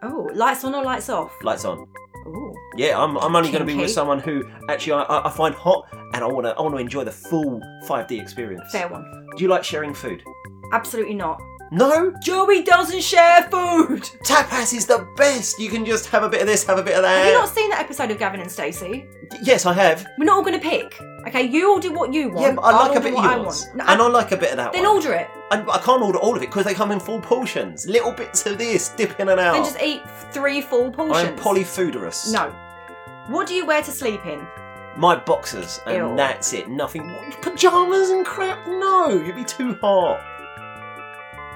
[0.03, 1.31] Oh, lights on or lights off?
[1.43, 1.87] Lights on.
[2.27, 2.53] Ooh.
[2.77, 5.87] Yeah, I'm, I'm only going to be with someone who actually I, I- find hot
[6.13, 8.71] and I want to I want to enjoy the full 5D experience.
[8.71, 9.03] Fair one.
[9.35, 10.23] Do you like sharing food?
[10.71, 11.39] Absolutely not.
[11.73, 12.13] No?
[12.21, 14.03] Joey doesn't share food.
[14.25, 15.57] Tapas is the best.
[15.57, 17.17] You can just have a bit of this, have a bit of that.
[17.23, 19.05] Have you not seen that episode of Gavin and Stacey?
[19.41, 20.05] Yes, I have.
[20.17, 20.99] We're not all going to pick.
[21.27, 22.41] Okay, you all do what you want.
[22.41, 23.65] Yeah, but I I'll like a bit of what I yours.
[23.67, 23.75] want.
[23.77, 24.95] No, and I like a bit of that then one.
[24.97, 25.29] order it.
[25.51, 27.85] And I can't order all of it because they come in full portions.
[27.85, 29.53] Little bits of this, dip in and out.
[29.53, 30.01] Then just eat
[30.31, 31.27] three full portions.
[31.29, 32.31] I'm polyfoodorous.
[32.31, 32.55] No.
[33.27, 34.47] What do you wear to sleep in?
[34.97, 36.15] My boxers, and Ew.
[36.15, 36.69] that's it.
[36.69, 37.13] Nothing.
[37.41, 38.65] Pajamas and crap?
[38.67, 40.21] No, you'd be too hot.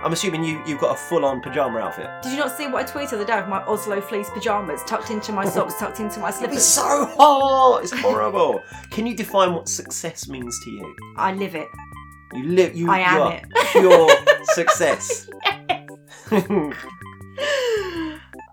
[0.03, 2.07] I'm assuming you, you've got a full on pajama outfit.
[2.21, 4.83] Did you not see what I tweeted the other day with my Oslo fleece pajamas
[4.85, 6.57] tucked into my socks, tucked into my slippers?
[6.57, 7.09] It's slippers?
[7.09, 7.83] so hot!
[7.83, 8.63] It's horrible.
[8.91, 10.95] Can you define what success means to you?
[11.17, 11.67] I live it.
[12.33, 12.75] You live.
[12.75, 13.45] You, I am you are it.
[13.71, 14.09] pure
[14.53, 15.29] success.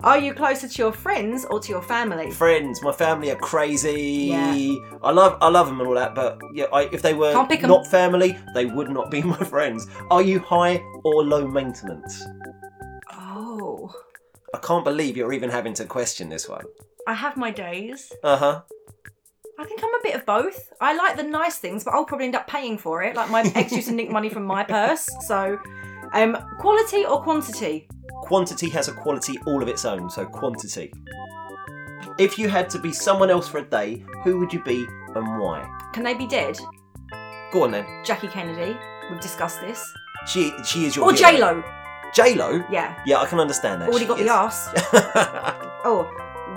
[0.03, 2.29] Are you closer to your friends or to your family?
[2.31, 2.81] friends.
[2.83, 4.27] My family are crazy.
[4.31, 4.75] Yeah.
[5.01, 7.47] I love I love them and all that, but yeah, I, if they were Can't
[7.49, 7.69] pick 'em.
[7.69, 9.87] not family, they would not be my friends.
[10.11, 12.25] Are you high or low maintenance?
[13.13, 13.93] Oh.
[14.53, 16.65] I can't believe you're even having to question this one.
[17.07, 18.11] I have my days.
[18.23, 18.61] Uh huh.
[19.63, 20.73] I think I'm a bit of both.
[20.81, 23.15] I like the nice things, but I'll probably end up paying for it.
[23.15, 25.07] Like my ex used to nick money from my purse.
[25.21, 25.57] So,
[26.11, 27.87] um, quality or quantity?
[28.23, 30.91] Quantity has a quality all of its own, so quantity.
[32.19, 34.85] If you had to be someone else for a day, who would you be
[35.15, 35.65] and why?
[35.93, 36.59] Can they be dead?
[37.53, 37.85] Go on then.
[38.03, 38.77] Jackie Kennedy.
[39.09, 39.81] We've discussed this.
[40.27, 41.13] She she is your Or.
[41.13, 41.63] J Lo.
[42.13, 42.61] J Lo.
[42.69, 43.01] Yeah.
[43.05, 43.87] Yeah, I can understand that.
[43.87, 45.59] Already She got the ass.
[45.85, 46.09] Oh,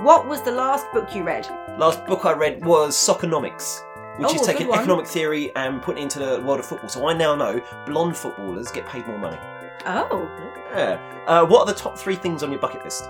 [0.02, 1.48] what was the last book you read?
[1.78, 3.81] Last book I read was Soccernomics,
[4.18, 4.78] which Oh, is good taking one.
[4.78, 6.89] economic theory and putting it into the world of football.
[6.89, 9.39] So I now know blonde footballers get paid more money.
[9.86, 10.28] Oh.
[10.74, 10.98] Yeah.
[11.27, 13.09] Uh, what are the top three things on your bucket list?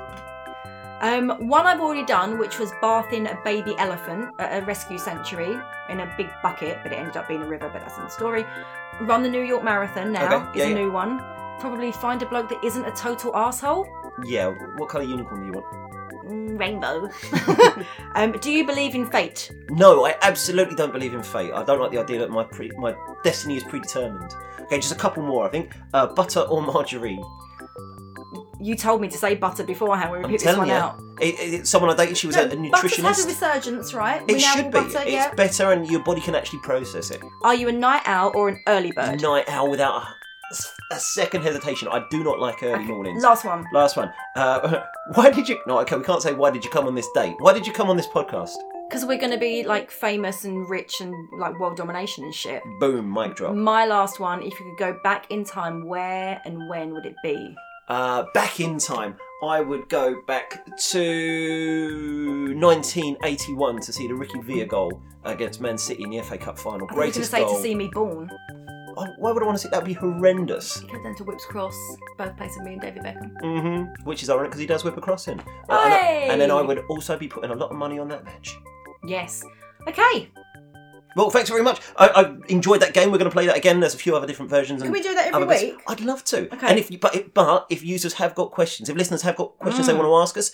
[1.01, 5.59] Um, one I've already done, which was bathing a baby elephant at a rescue sanctuary
[5.91, 8.11] in a big bucket, but it ended up being a river, but that's in the
[8.11, 8.47] story.
[9.03, 10.75] Run the New York Marathon now Okay, is yeah, a yeah.
[10.75, 11.23] new one.
[11.61, 13.87] Probably find a bloke that isn't a total asshole.
[14.25, 14.55] Yeah.
[14.79, 15.86] What colour unicorn do you want?
[16.27, 17.09] Rainbow.
[18.15, 19.53] um, do you believe in fate?
[19.71, 21.53] No, I absolutely don't believe in fate.
[21.53, 22.95] I don't like the idea that my pre- my
[23.25, 24.35] destiny is predetermined.
[24.63, 25.47] Okay, just a couple more.
[25.47, 27.23] I think uh, butter or margarine.
[28.59, 30.11] You told me to say butter beforehand.
[30.11, 31.01] We picked this one you, out.
[31.21, 32.17] it, it, someone I dated.
[32.17, 34.23] She was a, a No, Butter's had a resurgence, right?
[34.23, 34.71] It We should be.
[34.71, 35.35] Butter, it's yeah.
[35.35, 37.23] better, and your body can actually process it.
[37.43, 39.21] Are you a night owl or an early bird?
[39.21, 40.16] Night owl without a
[40.91, 41.89] a second hesitation.
[41.89, 43.23] I do not like early mornings.
[43.23, 43.67] Last one.
[43.73, 44.13] Last one.
[44.35, 44.83] Uh,
[45.15, 45.59] why did you?
[45.67, 47.35] No, okay, we can't say why did you come on this date.
[47.39, 48.55] Why did you come on this podcast?
[48.89, 52.63] Because we're going to be like famous and rich and like world domination and shit.
[52.79, 53.55] Boom, mic drop.
[53.55, 57.17] My last one, if you could go back in time, where and when would it
[57.23, 57.57] be?
[57.89, 64.67] Uh, back in time, I would go back to 1981 to see the Ricky Villa
[64.67, 66.87] goal against Man City in the FA Cup final.
[66.91, 67.57] I was going to Greatest say goal.
[67.57, 68.31] to see me born.
[69.19, 69.79] Why would I want to see that?
[69.83, 70.81] Would be horrendous.
[70.81, 71.77] He comes down to Whipps Cross,
[72.19, 73.31] birthplace of me and David Beckham.
[73.41, 75.39] hmm Which is ironic because he does whip a cross in.
[75.41, 76.29] Uh, and, I- Hey!
[76.31, 78.57] and then I would also be putting a lot of money on that match.
[79.07, 79.45] Yes.
[79.89, 80.31] Okay.
[81.15, 81.81] Well, thanks very much.
[81.97, 83.11] I, I enjoyed that game.
[83.11, 83.81] We're going to play that again.
[83.81, 84.83] There's a few other different versions.
[84.83, 85.63] Can and we do that every other bits.
[85.63, 85.75] week?
[85.89, 86.53] I'd love to.
[86.55, 86.67] Okay.
[86.69, 89.87] And if you, but but if users have got questions, if listeners have got questions
[89.87, 89.99] they Mm.
[89.99, 90.53] want to ask us,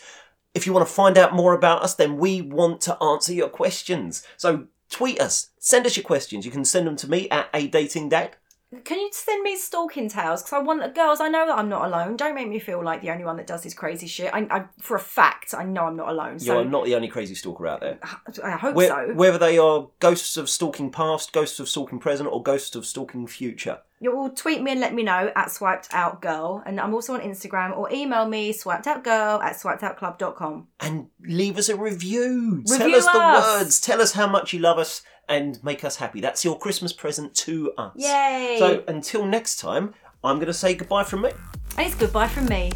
[0.54, 3.48] if you want to find out more about us, then we want to answer your
[3.48, 4.22] questions.
[4.36, 6.44] So tweet us, send us your questions.
[6.44, 8.36] You can send them to me at a dating dad.
[8.84, 10.42] Can you send me stalking tales?
[10.42, 11.20] Because I want the girls.
[11.20, 12.16] I know that I'm not alone.
[12.16, 14.32] Don't make me feel like the only one that does this crazy shit.
[14.32, 16.38] I, I for a fact, I know I'm not alone.
[16.38, 17.98] So You're not the only crazy stalker out there.
[18.42, 19.12] I hope Whe- so.
[19.12, 23.26] Whether they are ghosts of stalking past, ghosts of stalking present, or ghosts of stalking
[23.26, 23.80] future.
[24.02, 27.14] You will tweet me and let me know at swiped out girl, and I'm also
[27.14, 30.66] on Instagram or email me swiped out girl at swipedoutclub.com.
[30.80, 32.64] and leave us a review.
[32.66, 33.80] Tell Review us the words.
[33.80, 36.20] Tell us how much you love us and make us happy.
[36.20, 37.92] That's your Christmas present to us.
[37.94, 38.56] Yay!
[38.58, 41.30] So until next time, I'm going to say goodbye from me.
[41.78, 42.72] and it's goodbye from me.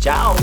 [0.00, 0.36] Ciao.